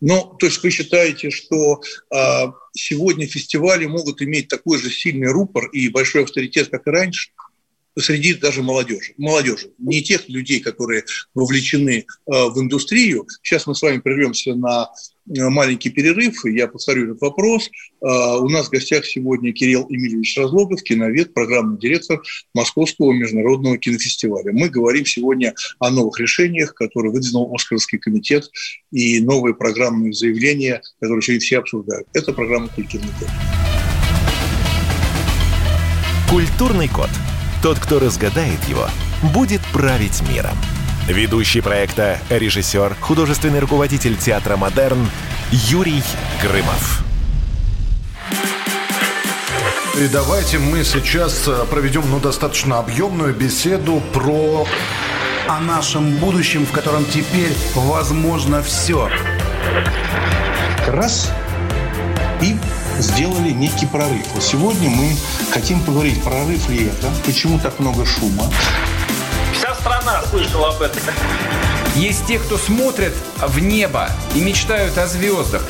Ну, 0.00 0.36
то 0.38 0.46
есть 0.46 0.62
вы 0.62 0.70
считаете, 0.70 1.30
что 1.30 1.80
а, 2.12 2.52
сегодня 2.72 3.26
фестивали 3.26 3.86
могут 3.86 4.20
иметь 4.20 4.48
такой 4.48 4.78
же 4.78 4.90
сильный 4.90 5.30
рупор 5.30 5.68
и 5.68 5.88
большой 5.88 6.24
авторитет, 6.24 6.68
как 6.68 6.86
и 6.88 6.90
раньше? 6.90 7.30
Среди 7.98 8.34
даже 8.34 8.62
молодежи. 8.62 9.14
Молодежи, 9.16 9.70
не 9.78 10.02
тех 10.02 10.28
людей, 10.28 10.60
которые 10.60 11.04
вовлечены 11.34 12.00
э, 12.00 12.04
в 12.26 12.60
индустрию. 12.60 13.26
Сейчас 13.42 13.66
мы 13.66 13.74
с 13.74 13.82
вами 13.82 13.98
прервемся 13.98 14.54
на 14.54 14.90
э, 15.28 15.48
маленький 15.48 15.90
перерыв, 15.90 16.44
и 16.44 16.52
я 16.52 16.68
повторю 16.68 17.04
этот 17.04 17.20
вопрос. 17.22 17.70
Э, 18.02 18.38
у 18.38 18.48
нас 18.48 18.66
в 18.66 18.70
гостях 18.70 19.06
сегодня 19.06 19.52
Кирилл 19.52 19.86
Эмильевич 19.88 20.36
Разлогов, 20.36 20.82
киновед, 20.82 21.32
программный 21.32 21.78
директор 21.78 22.22
Московского 22.54 23.12
международного 23.12 23.78
кинофестиваля. 23.78 24.52
Мы 24.52 24.68
говорим 24.68 25.06
сегодня 25.06 25.54
о 25.78 25.90
новых 25.90 26.20
решениях, 26.20 26.74
которые 26.74 27.12
выдвинул 27.12 27.54
Оскаровский 27.54 27.98
комитет, 27.98 28.50
и 28.92 29.20
новые 29.20 29.54
программные 29.54 30.12
заявления, 30.12 30.82
которые 31.00 31.22
сегодня 31.22 31.40
все 31.40 31.58
обсуждают. 31.58 32.06
Это 32.12 32.32
программа 32.32 32.68
«Культурный 32.68 33.10
код». 33.18 33.28
Культурный 36.28 36.88
код. 36.88 37.08
Тот, 37.62 37.78
кто 37.78 37.98
разгадает 37.98 38.62
его, 38.68 38.88
будет 39.22 39.60
править 39.72 40.22
миром. 40.28 40.56
Ведущий 41.08 41.60
проекта, 41.60 42.18
режиссер, 42.30 42.96
художественный 43.00 43.60
руководитель 43.60 44.16
театра 44.16 44.56
«Модерн» 44.56 45.08
Юрий 45.50 46.02
Грымов. 46.42 47.04
И 49.96 50.08
давайте 50.08 50.58
мы 50.58 50.84
сейчас 50.84 51.48
э, 51.48 51.64
проведем 51.70 52.02
ну, 52.10 52.20
достаточно 52.20 52.80
объемную 52.80 53.34
беседу 53.34 54.02
про 54.12 54.66
о 55.48 55.60
нашем 55.60 56.16
будущем, 56.16 56.66
в 56.66 56.72
котором 56.72 57.04
теперь 57.06 57.54
возможно 57.74 58.62
все. 58.62 59.08
Раз 60.86 61.32
и 62.42 62.56
сделали 62.98 63.50
некий 63.50 63.86
прорыв. 63.86 64.26
Вот 64.34 64.42
сегодня 64.42 64.90
мы 64.90 65.16
хотим 65.52 65.80
поговорить, 65.80 66.22
прорыв 66.22 66.68
ли 66.68 66.86
это, 66.86 67.08
почему 67.24 67.58
так 67.58 67.78
много 67.78 68.04
шума. 68.04 68.44
Вся 69.52 69.74
страна 69.74 70.22
слышала 70.30 70.68
об 70.68 70.82
этом. 70.82 71.02
Есть 71.94 72.26
те, 72.26 72.38
кто 72.38 72.58
смотрят 72.58 73.14
в 73.38 73.58
небо 73.58 74.10
и 74.34 74.40
мечтают 74.40 74.98
о 74.98 75.06
звездах. 75.06 75.62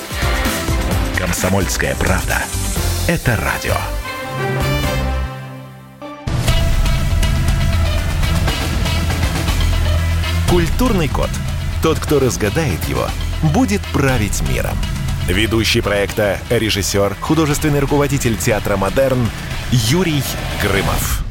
Комсомольская 1.17 1.95
правда. 1.97 2.43
Это 3.07 3.37
радио. 3.37 3.77
Культурный 10.51 11.09
код. 11.09 11.31
Тот, 11.83 11.99
кто 11.99 12.19
разгадает 12.19 12.83
его, 12.89 13.09
будет 13.43 13.83
править 13.93 14.43
миром. 14.49 14.77
Ведущий 15.29 15.81
проекта, 15.81 16.39
режиссер, 16.51 17.17
художественный 17.17 17.81
руководитель 17.81 18.37
театра 18.37 18.77
«Модерн» 18.77 19.29
Юрий 19.73 20.23
Грымов. 20.63 21.25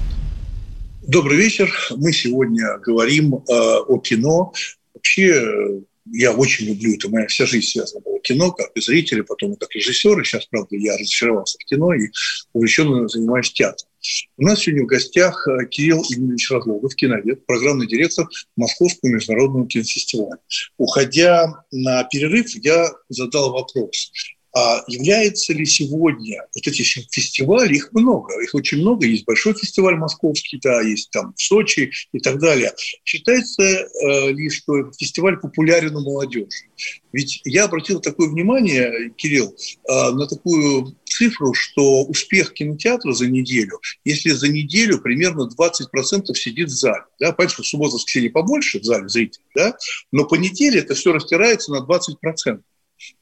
Добрый 1.07 1.37
вечер. 1.37 1.73
Мы 1.95 2.11
сегодня 2.11 2.77
говорим 2.79 3.35
э, 3.35 3.39
о 3.47 3.97
кино. 3.99 4.51
Вообще, 4.93 5.81
я 6.11 6.33
очень 6.33 6.65
люблю 6.65 6.93
это. 6.93 7.07
Моя 7.07 7.27
вся 7.27 7.45
жизнь 7.45 7.67
связана 7.67 8.01
была 8.01 8.19
кино, 8.19 8.51
как 8.51 8.71
и 8.75 8.81
зрители, 8.81 9.21
потом 9.21 9.53
и 9.53 9.57
как 9.57 9.73
режиссер. 9.73 10.19
И 10.19 10.25
сейчас, 10.25 10.45
правда, 10.47 10.75
я 10.75 10.97
разочаровался 10.97 11.57
в 11.57 11.63
кино 11.63 11.93
и 11.93 12.09
увлеченно 12.51 13.07
занимаюсь 13.07 13.53
театром. 13.53 13.84
У 14.37 14.43
нас 14.43 14.59
сегодня 14.59 14.83
в 14.83 14.87
гостях 14.87 15.47
э, 15.47 15.65
Кирилл 15.67 16.03
Ильич 16.09 16.51
Разлогов, 16.51 16.95
киновед, 16.95 17.45
программный 17.45 17.87
директор 17.87 18.27
Московского 18.55 19.09
международного 19.09 19.67
кинофестиваля. 19.67 20.39
Уходя 20.77 21.63
на 21.71 22.03
перерыв, 22.03 22.47
я 22.55 22.91
задал 23.09 23.53
вопрос. 23.53 24.11
А 24.57 24.85
является 24.87 25.51
ли 25.51 25.65
сегодня 25.65 26.47
вот 26.55 26.65
эти 26.65 26.81
фестивали, 26.81 27.75
их 27.75 27.91
много, 27.91 28.41
их 28.41 28.55
очень 28.55 28.77
много, 28.77 29.05
есть 29.05 29.25
большой 29.25 29.53
фестиваль 29.53 29.95
московский, 29.95 30.61
да, 30.63 30.79
есть 30.81 31.11
там 31.11 31.33
в 31.35 31.41
Сочи 31.41 31.91
и 32.13 32.19
так 32.19 32.39
далее. 32.39 32.71
Считается 33.03 33.61
э, 33.61 34.31
ли, 34.31 34.49
что 34.49 34.93
фестиваль 34.97 35.41
популярен 35.41 35.97
у 35.97 35.99
молодежи? 35.99 36.47
Ведь 37.11 37.41
я 37.43 37.65
обратил 37.65 37.99
такое 37.99 38.29
внимание, 38.29 39.11
Кирилл, 39.17 39.53
э, 39.89 40.11
на 40.11 40.25
такую 40.25 40.95
цифру, 41.03 41.53
что 41.53 42.05
успех 42.05 42.53
кинотеатра 42.53 43.11
за 43.11 43.27
неделю, 43.27 43.81
если 44.05 44.29
за 44.29 44.47
неделю 44.47 45.01
примерно 45.01 45.49
20% 45.49 46.33
сидит 46.33 46.69
в 46.69 46.73
зале, 46.73 47.03
да, 47.19 47.33
понятно, 47.33 47.55
что 47.55 47.63
в 47.63 47.67
субботу, 47.67 47.97
побольше 48.33 48.79
в 48.79 48.85
зале 48.85 49.09
зрителей, 49.09 49.45
да, 49.53 49.75
но 50.13 50.23
по 50.23 50.35
неделе 50.35 50.79
это 50.79 50.95
все 50.95 51.11
растирается 51.11 51.73
на 51.73 51.85
20%. 51.85 52.61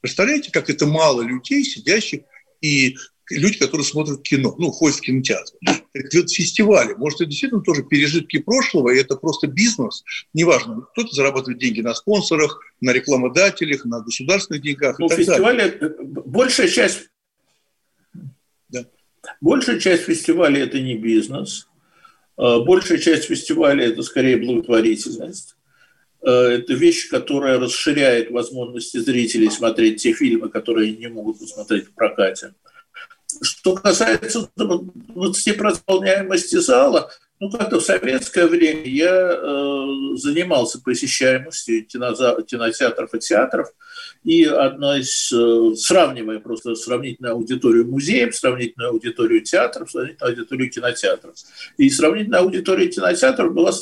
Представляете, 0.01 0.51
как 0.51 0.69
это 0.69 0.86
мало 0.86 1.21
людей, 1.21 1.63
сидящих 1.63 2.21
и 2.61 2.95
люди, 3.30 3.57
которые 3.57 3.86
смотрят 3.86 4.21
кино, 4.21 4.55
ну, 4.57 4.71
ходят 4.71 4.97
в 4.97 5.01
кинотеатр. 5.01 5.53
Это 5.93 6.28
фестивали. 6.28 6.93
Может, 6.93 7.21
это 7.21 7.30
действительно 7.30 7.61
тоже 7.61 7.84
пережитки 7.84 8.39
прошлого, 8.39 8.89
и 8.89 8.99
это 8.99 9.15
просто 9.15 9.47
бизнес. 9.47 10.03
Неважно, 10.34 10.82
кто-то 10.91 11.13
зарабатывает 11.13 11.59
деньги 11.59 11.82
на 11.82 11.93
спонсорах, 11.93 12.59
на 12.82 12.91
рекламодателях, 12.91 13.86
на 13.86 14.01
государственных 14.01 14.61
деньгах. 14.61 14.99
Ну, 14.99 15.09
фестивали, 15.09 15.69
далее. 15.69 15.95
большая 15.99 16.67
часть 16.67 17.09
да. 18.69 18.86
Большая 19.41 19.80
часть 19.80 20.03
фестиваля– 20.03 20.63
это 20.63 20.80
не 20.80 20.97
бизнес. 20.97 21.67
А 22.36 22.59
большая 22.59 22.97
часть 22.97 23.26
фестиваля– 23.26 23.86
это 23.88 24.01
скорее 24.01 24.38
благотворительность. 24.38 25.53
Э, 26.26 26.30
это 26.32 26.74
вещь, 26.74 27.09
которая 27.09 27.59
расширяет 27.59 28.32
возможности 28.32 28.97
зрителей 28.97 29.49
смотреть 29.49 30.01
те 30.01 30.13
фильмы, 30.13 30.49
которые 30.49 30.95
не 30.95 31.07
могут 31.07 31.39
посмотреть 31.39 31.88
в 31.88 31.93
прокате. 31.93 32.53
Что 33.41 33.76
касается 33.76 34.49
20% 34.57 35.74
заполняемости 35.74 36.57
зала, 36.57 37.11
ну, 37.39 37.49
как-то 37.49 37.80
в 37.80 37.84
советское 37.84 38.47
время 38.47 38.86
я 38.86 39.34
э, 39.34 40.15
занимался 40.15 40.80
посещаемостью 40.82 41.86
кинотеатров 41.88 43.13
и 43.13 43.19
театров, 43.19 43.67
и 44.24 44.45
одна 44.45 44.99
из, 44.99 45.30
э, 45.34 45.76
сравнивая 45.76 46.39
просто 46.39 46.76
сравнительную 46.76 47.34
аудиторию 47.34 47.86
музеев, 47.86 48.34
сравнительную 48.34 48.91
аудиторию 48.91 49.41
театров, 49.41 49.91
сравнительную 49.91 50.32
аудиторию 50.32 50.71
кинотеатров. 50.71 51.36
И 51.78 51.89
сравнительная 51.89 52.39
аудитория 52.39 52.88
кинотеатров 52.88 53.53
была 53.53 53.74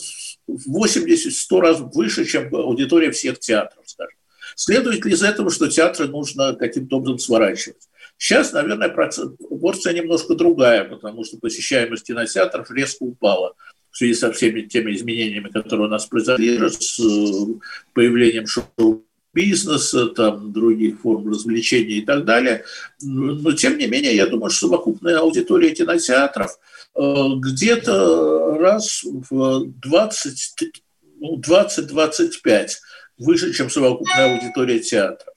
80-100 0.70 1.60
раз 1.60 1.80
выше, 1.94 2.26
чем 2.26 2.54
аудитория 2.54 3.12
всех 3.12 3.40
театров, 3.40 3.84
скажем. 3.86 4.16
Следует 4.56 5.06
ли 5.06 5.14
из 5.14 5.24
этого, 5.24 5.50
что 5.50 5.68
театры 5.68 6.08
нужно 6.08 6.54
каким-то 6.56 6.98
образом 6.98 7.20
сворачивать? 7.20 7.88
Сейчас, 8.18 8.54
наверное, 8.54 8.90
порция 8.90 9.94
немножко 9.94 10.36
другая, 10.36 10.84
потому 10.84 11.24
что 11.24 11.38
посещаемость 11.38 12.06
кинотеатров 12.06 12.70
резко 12.70 13.04
упала 13.04 13.56
в 13.90 13.98
связи 13.98 14.14
со 14.14 14.32
всеми 14.32 14.62
теми 14.62 14.94
изменениями, 14.94 15.50
которые 15.50 15.88
у 15.88 15.90
нас 15.90 16.06
произошли, 16.06 16.58
с 16.70 17.00
э, 17.00 17.60
появлением 17.94 18.48
шоу 18.48 19.04
бизнеса, 19.34 20.08
там, 20.08 20.52
других 20.52 21.00
форм 21.00 21.30
развлечений 21.30 22.00
и 22.00 22.06
так 22.06 22.26
далее. 22.26 22.64
Но, 23.02 23.54
тем 23.54 23.78
не 23.78 23.88
менее, 23.88 24.16
я 24.16 24.28
думаю, 24.28 24.50
что 24.50 24.68
совокупная 24.68 25.20
аудитория 25.20 25.72
кинотеатров 25.72 26.58
где-то 26.96 28.58
раз 28.58 29.04
в 29.04 29.66
20, 29.66 30.84
ну, 31.20 31.40
20-25 31.40 32.70
выше, 33.18 33.54
чем 33.54 33.70
совокупная 33.70 34.36
аудитория 34.36 34.80
театров. 34.80 35.34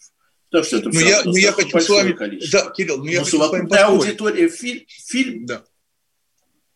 Так 0.51 0.65
что 0.65 0.77
это 0.77 0.91
ну, 0.93 1.01
я, 1.01 1.23
ну, 1.25 1.35
я 1.35 1.53
хочу 1.53 1.81
с 1.81 1.89
вами... 1.89 2.13
Количество. 2.13 2.65
Да, 2.65 2.71
Кирилл, 2.71 2.99
ну, 2.99 3.07
я 3.07 3.19
Но 3.19 3.25
хочу 3.25 3.39
совокупная 3.39 3.81
с 3.81 3.89
вами 3.89 3.99
аудитория 3.99 4.49
фильм, 4.49 4.85
фильм 4.89 5.47
да. 5.47 5.65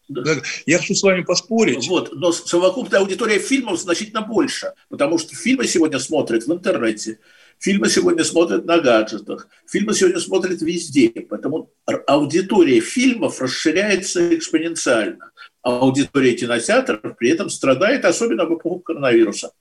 Да. 0.08 0.36
Я 0.64 0.78
хочу 0.78 0.94
с 0.94 1.02
вами 1.02 1.22
поспорить. 1.22 1.86
Вот, 1.86 2.12
но 2.14 2.32
совокупная 2.32 3.00
аудитория 3.00 3.38
фильмов 3.38 3.78
значительно 3.78 4.22
больше, 4.22 4.72
потому 4.88 5.18
что 5.18 5.36
фильмы 5.36 5.66
сегодня 5.66 5.98
смотрят 5.98 6.44
в 6.44 6.52
интернете, 6.52 7.18
фильмы 7.58 7.88
сегодня 7.88 8.24
смотрят 8.24 8.64
на 8.64 8.80
гаджетах, 8.80 9.48
фильмы 9.66 9.94
сегодня 9.94 10.20
смотрят 10.20 10.62
везде, 10.62 11.10
поэтому 11.28 11.70
аудитория 12.06 12.80
фильмов 12.80 13.40
расширяется 13.40 14.34
экспоненциально, 14.34 15.30
а 15.62 15.78
аудитория 15.80 16.34
кинотеатров 16.34 17.16
при 17.16 17.30
этом 17.30 17.50
страдает, 17.50 18.04
особенно 18.04 18.46
в 18.46 18.56
эпоху 18.56 18.80
коронавируса. 18.80 19.52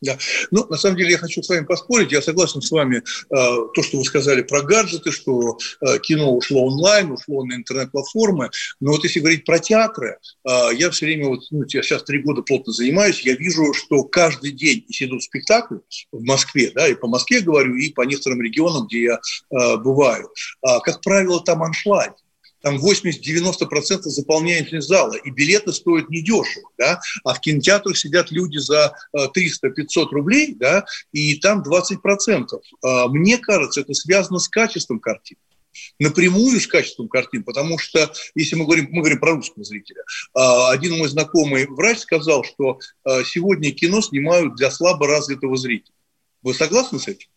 Да. 0.00 0.16
Ну, 0.50 0.66
на 0.68 0.76
самом 0.76 0.96
деле, 0.96 1.12
я 1.12 1.18
хочу 1.18 1.42
с 1.42 1.48
вами 1.48 1.64
поспорить. 1.64 2.12
Я 2.12 2.22
согласен 2.22 2.62
с 2.62 2.70
вами, 2.70 2.98
э, 2.98 3.02
то, 3.30 3.82
что 3.82 3.98
вы 3.98 4.04
сказали 4.04 4.42
про 4.42 4.62
гаджеты, 4.62 5.10
что 5.10 5.58
э, 5.80 5.98
кино 5.98 6.34
ушло 6.34 6.66
онлайн, 6.66 7.10
ушло 7.10 7.44
на 7.44 7.54
интернет-платформы. 7.54 8.50
Но 8.80 8.92
вот 8.92 9.02
если 9.02 9.18
говорить 9.18 9.44
про 9.44 9.58
театры, 9.58 10.18
э, 10.48 10.68
я 10.74 10.90
все 10.90 11.06
время, 11.06 11.28
вот, 11.28 11.40
ну, 11.50 11.64
я 11.68 11.82
сейчас 11.82 12.04
три 12.04 12.22
года 12.22 12.42
плотно 12.42 12.72
занимаюсь, 12.72 13.20
я 13.22 13.34
вижу, 13.34 13.74
что 13.74 14.04
каждый 14.04 14.52
день, 14.52 14.84
если 14.88 15.06
идут 15.06 15.24
спектакли 15.24 15.80
в 16.12 16.22
Москве, 16.22 16.70
да, 16.74 16.86
и 16.86 16.94
по 16.94 17.08
Москве 17.08 17.40
говорю, 17.40 17.74
и 17.74 17.90
по 17.90 18.02
некоторым 18.02 18.40
регионам, 18.40 18.86
где 18.86 19.02
я 19.02 19.14
э, 19.50 19.76
бываю, 19.78 20.28
э, 20.62 20.78
как 20.84 21.00
правило, 21.00 21.42
там 21.42 21.62
аншлаг 21.62 22.14
там 22.62 22.76
80-90% 22.76 24.02
заполняемость 24.02 24.88
зала, 24.88 25.14
и 25.14 25.30
билеты 25.30 25.72
стоят 25.72 26.10
недешево, 26.10 26.70
да, 26.76 27.00
а 27.24 27.34
в 27.34 27.40
кинотеатрах 27.40 27.96
сидят 27.96 28.30
люди 28.30 28.58
за 28.58 28.94
300-500 29.14 29.28
э, 29.36 30.04
рублей, 30.10 30.54
да, 30.54 30.84
и 31.12 31.36
там 31.36 31.62
20%. 31.62 32.46
А, 32.82 33.08
мне 33.08 33.38
кажется, 33.38 33.80
это 33.80 33.94
связано 33.94 34.38
с 34.38 34.48
качеством 34.48 35.00
картин 35.00 35.36
напрямую 35.98 36.60
с 36.60 36.66
качеством 36.66 37.08
картин, 37.08 37.44
потому 37.44 37.78
что, 37.78 38.12
если 38.34 38.56
мы 38.56 38.64
говорим, 38.64 38.88
мы 38.90 39.00
говорим 39.00 39.20
про 39.20 39.32
русского 39.32 39.64
зрителя, 39.64 40.02
а, 40.34 40.70
один 40.70 40.98
мой 40.98 41.08
знакомый 41.08 41.66
врач 41.66 41.98
сказал, 41.98 42.44
что 42.44 42.78
а, 43.04 43.24
сегодня 43.24 43.72
кино 43.72 44.00
снимают 44.00 44.56
для 44.56 44.70
слабо 44.70 45.06
развитого 45.06 45.56
зрителя. 45.56 45.94
Вы 46.42 46.54
согласны 46.54 46.98
с 46.98 47.08
этим? 47.08 47.28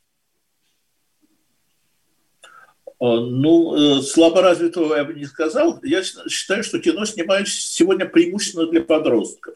Э, 2.85 2.90
ну, 3.01 3.97
э, 3.97 4.01
слаборазвитого 4.03 4.95
я 4.95 5.03
бы 5.03 5.15
не 5.15 5.25
сказал. 5.25 5.79
Я 5.81 6.03
считаю, 6.03 6.63
что 6.63 6.77
кино 6.77 7.03
снимают 7.05 7.49
сегодня 7.49 8.05
преимущественно 8.05 8.67
для 8.67 8.81
подростков. 8.81 9.55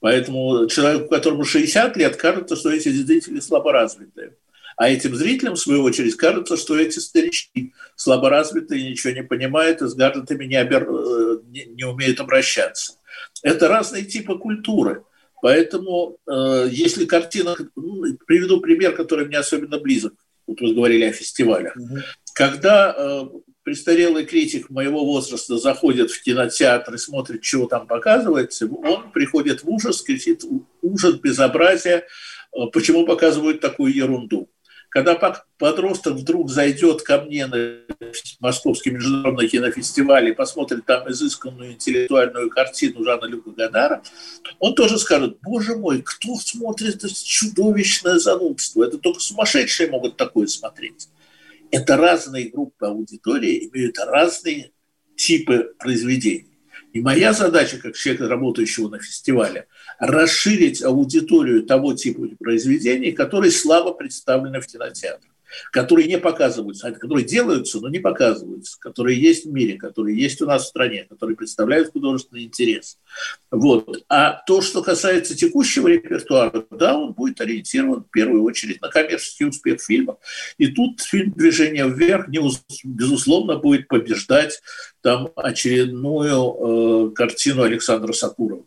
Поэтому 0.00 0.66
человеку, 0.68 1.08
которому 1.08 1.44
60 1.44 1.96
лет, 1.98 2.16
кажется, 2.16 2.56
что 2.56 2.70
эти 2.70 2.88
зрители 2.88 3.40
слаборазвитые. 3.40 4.36
А 4.78 4.88
этим 4.88 5.14
зрителям, 5.14 5.54
в 5.54 5.60
свою 5.60 5.82
очередь, 5.82 6.16
кажется, 6.16 6.56
что 6.56 6.78
эти 6.78 6.98
старички 6.98 7.74
слаборазвитые, 7.94 8.90
ничего 8.90 9.12
не 9.12 9.22
понимают 9.22 9.82
и 9.82 9.86
с 9.86 9.94
гаджетами 9.94 10.46
не, 10.46 10.56
обер... 10.56 10.88
Э, 10.88 11.40
не, 11.50 11.66
не 11.66 11.84
умеют 11.84 12.20
обращаться. 12.20 12.94
Это 13.42 13.68
разные 13.68 14.04
типы 14.04 14.38
культуры. 14.38 15.04
Поэтому, 15.42 16.16
э, 16.26 16.68
если 16.70 17.04
картина... 17.04 17.54
Ну, 17.76 18.16
приведу 18.26 18.60
пример, 18.62 18.96
который 18.96 19.26
мне 19.26 19.36
особенно 19.36 19.78
близок. 19.78 20.14
Вот 20.46 20.60
вы 20.60 20.74
говорили 20.74 21.04
о 21.04 21.12
фестивалях. 21.12 21.76
Угу. 21.76 21.98
Когда 22.34 22.94
э, 22.96 23.24
престарелый 23.62 24.24
критик 24.24 24.70
моего 24.70 25.04
возраста 25.04 25.58
заходит 25.58 26.10
в 26.10 26.22
кинотеатр 26.22 26.94
и 26.94 26.98
смотрит, 26.98 27.42
чего 27.42 27.66
там 27.66 27.86
показывается, 27.86 28.66
он 28.66 29.12
приходит 29.12 29.62
в 29.62 29.68
ужас, 29.68 30.02
кричит 30.02 30.44
ужас, 30.80 31.16
безобразие, 31.16 32.04
э, 32.52 32.58
почему 32.72 33.06
показывают 33.06 33.60
такую 33.60 33.94
ерунду. 33.94 34.48
Когда 34.88 35.14
подросток 35.56 36.14
вдруг 36.16 36.50
зайдет 36.50 37.00
ко 37.00 37.22
мне 37.22 37.46
на 37.46 37.78
Московский 38.40 38.90
международный 38.90 39.48
кинофестиваль 39.48 40.28
и 40.28 40.32
посмотрит 40.34 40.84
там 40.84 41.10
изысканную 41.10 41.72
интеллектуальную 41.72 42.50
картину 42.50 43.02
Жана 43.02 43.24
Люка 43.24 43.52
Гадара, 43.52 44.02
он 44.58 44.74
тоже 44.74 44.98
скажет, 44.98 45.38
боже 45.40 45.76
мой, 45.76 46.02
кто 46.02 46.36
смотрит 46.36 46.96
это 46.96 47.08
чудовищное 47.08 48.18
занудство? 48.18 48.84
Это 48.84 48.98
только 48.98 49.20
сумасшедшие 49.20 49.88
могут 49.88 50.18
такое 50.18 50.46
смотреть 50.46 51.08
это 51.72 51.96
разные 51.96 52.50
группы 52.50 52.86
аудитории, 52.86 53.68
имеют 53.68 53.98
разные 53.98 54.70
типы 55.16 55.74
произведений. 55.78 56.58
И 56.92 57.00
моя 57.00 57.32
задача, 57.32 57.78
как 57.78 57.96
человека, 57.96 58.28
работающего 58.28 58.88
на 58.88 59.00
фестивале, 59.00 59.66
расширить 59.98 60.82
аудиторию 60.82 61.62
того 61.64 61.94
типа 61.94 62.28
произведений, 62.38 63.12
которые 63.12 63.50
слабо 63.50 63.94
представлены 63.94 64.60
в 64.60 64.66
кинотеатре 64.66 65.31
которые 65.70 66.08
не 66.08 66.18
показываются, 66.18 66.88
а 66.88 66.92
которые 66.92 67.24
делаются, 67.24 67.80
но 67.80 67.88
не 67.88 67.98
показываются, 67.98 68.78
которые 68.78 69.20
есть 69.20 69.46
в 69.46 69.52
мире, 69.52 69.78
которые 69.78 70.18
есть 70.18 70.40
у 70.42 70.46
нас 70.46 70.64
в 70.64 70.68
стране, 70.68 71.06
которые 71.08 71.36
представляют 71.36 71.92
художественный 71.92 72.44
интерес. 72.44 72.98
Вот. 73.50 74.04
А 74.08 74.42
то, 74.46 74.60
что 74.60 74.82
касается 74.82 75.36
текущего 75.36 75.88
репертуара, 75.88 76.64
да, 76.70 76.96
он 76.96 77.12
будет 77.12 77.40
ориентирован 77.40 78.04
в 78.04 78.10
первую 78.10 78.44
очередь 78.44 78.80
на 78.80 78.88
коммерческий 78.88 79.44
успех 79.44 79.80
фильма. 79.80 80.18
И 80.58 80.68
тут 80.68 81.00
фильм 81.00 81.32
«Движение 81.32 81.88
вверх» 81.88 82.28
безусловно 82.84 83.56
будет 83.56 83.88
побеждать 83.88 84.60
там 85.00 85.30
очередную 85.36 87.10
э, 87.10 87.14
картину 87.14 87.62
Александра 87.62 88.12
Сакурова. 88.12 88.64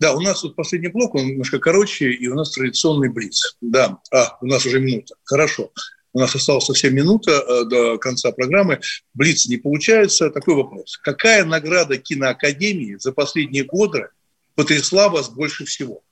Да, 0.00 0.14
у 0.14 0.20
нас 0.20 0.42
вот 0.42 0.56
последний 0.56 0.88
блок, 0.88 1.14
он 1.14 1.26
немножко 1.26 1.58
короче, 1.58 2.10
и 2.10 2.26
у 2.26 2.34
нас 2.34 2.52
традиционный 2.52 3.10
блиц. 3.10 3.56
Да, 3.60 3.98
а, 4.10 4.38
у 4.40 4.46
нас 4.46 4.64
уже 4.64 4.80
минута. 4.80 5.14
Хорошо. 5.24 5.70
У 6.14 6.18
нас 6.18 6.34
осталась 6.34 6.64
совсем 6.64 6.94
минута 6.94 7.32
э, 7.32 7.64
до 7.66 7.98
конца 7.98 8.32
программы. 8.32 8.80
Блиц 9.12 9.46
не 9.46 9.58
получается. 9.58 10.30
Такой 10.30 10.54
вопрос. 10.54 10.96
Какая 10.96 11.44
награда 11.44 11.98
киноакадемии 11.98 12.96
за 12.98 13.12
последние 13.12 13.64
годы 13.64 14.08
потрясла 14.54 15.10
вас 15.10 15.28
больше 15.28 15.66
всего? 15.66 16.02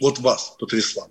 Вот 0.00 0.18
вас 0.18 0.56
потрясла. 0.58 1.06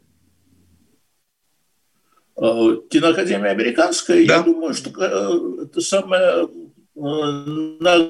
Э, 2.35 2.75
киноакадемия 2.89 3.51
американская, 3.51 4.27
да. 4.27 4.35
я 4.35 4.43
думаю, 4.43 4.73
что 4.73 4.89
э, 4.89 5.63
это 5.63 5.79
самая 5.79 6.45
награда 6.93 8.09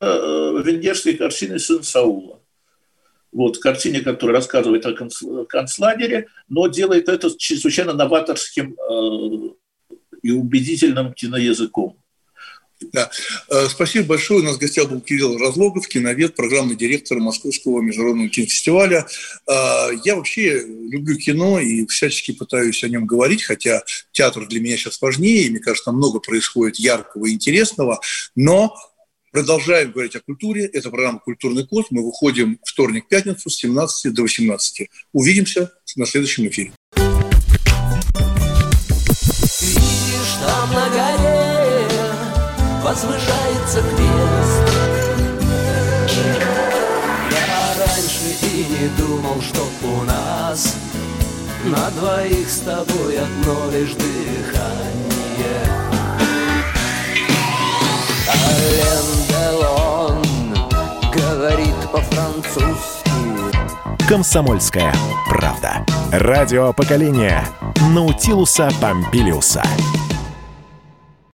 венгерской 0.00 1.14
картины 1.14 1.58
«Сын 1.58 1.82
Саула» 1.82 2.43
вот, 3.34 3.58
картине, 3.58 4.00
которая 4.00 4.36
рассказывает 4.36 4.86
о 4.86 4.94
концлагере, 5.44 6.28
но 6.48 6.68
делает 6.68 7.08
это 7.08 7.36
чрезвычайно 7.36 7.92
новаторским 7.92 8.74
э, 8.74 9.94
и 10.22 10.30
убедительным 10.30 11.12
киноязыком. 11.12 11.98
Да. 12.92 13.10
Э, 13.50 13.66
спасибо 13.68 14.06
большое. 14.06 14.40
У 14.40 14.44
нас 14.44 14.56
в 14.56 14.60
гостях 14.60 14.88
был 14.88 15.00
Кирилл 15.00 15.38
Разлогов, 15.38 15.88
киновед, 15.88 16.36
программный 16.36 16.76
директор 16.76 17.18
Московского 17.18 17.80
международного 17.80 18.28
кинофестиваля. 18.28 19.06
Э, 19.48 19.88
я 20.04 20.14
вообще 20.14 20.64
люблю 20.64 21.16
кино 21.16 21.58
и 21.58 21.86
всячески 21.86 22.32
пытаюсь 22.32 22.84
о 22.84 22.88
нем 22.88 23.04
говорить, 23.04 23.42
хотя 23.42 23.82
театр 24.12 24.46
для 24.46 24.60
меня 24.60 24.76
сейчас 24.76 25.00
важнее, 25.02 25.44
и 25.44 25.50
мне 25.50 25.58
кажется, 25.58 25.86
там 25.86 25.96
много 25.96 26.20
происходит 26.20 26.76
яркого 26.76 27.26
и 27.26 27.32
интересного, 27.32 28.00
но 28.36 28.76
Продолжаем 29.34 29.90
говорить 29.90 30.14
о 30.14 30.20
культуре. 30.20 30.64
Это 30.64 30.90
программа 30.90 31.18
«Культурный 31.18 31.66
код». 31.66 31.86
Мы 31.90 32.06
выходим 32.06 32.60
вторник-пятницу 32.64 33.50
с 33.50 33.56
17 33.56 34.14
до 34.14 34.22
18. 34.22 34.88
Увидимся 35.12 35.72
на 35.96 36.06
следующем 36.06 36.46
эфире. 36.46 36.72
Видишь, 39.60 40.34
там 40.40 40.72
на 40.72 40.88
горе 40.88 41.88
возвышается 42.84 43.82
крест. 43.82 44.62
Я 47.32 47.74
раньше 47.76 48.36
и 48.40 48.64
не 48.70 48.88
думал, 48.96 49.42
что 49.42 49.68
у 49.82 50.04
нас 50.04 50.76
на 51.64 51.90
двоих 51.90 52.48
с 52.48 52.60
тобой 52.60 53.18
одно 53.18 53.68
лишь 53.72 53.94
дыхание. 53.94 54.94
Ален 58.28 59.23
Делон 59.54 60.20
говорит 61.12 61.74
по-французски. 61.92 63.08
Комсомольская 64.08 64.92
правда. 65.28 65.86
Радио 66.10 66.72
поколения 66.72 67.46
Наутилуса 67.92 68.68
Помпилиуса. 68.80 69.62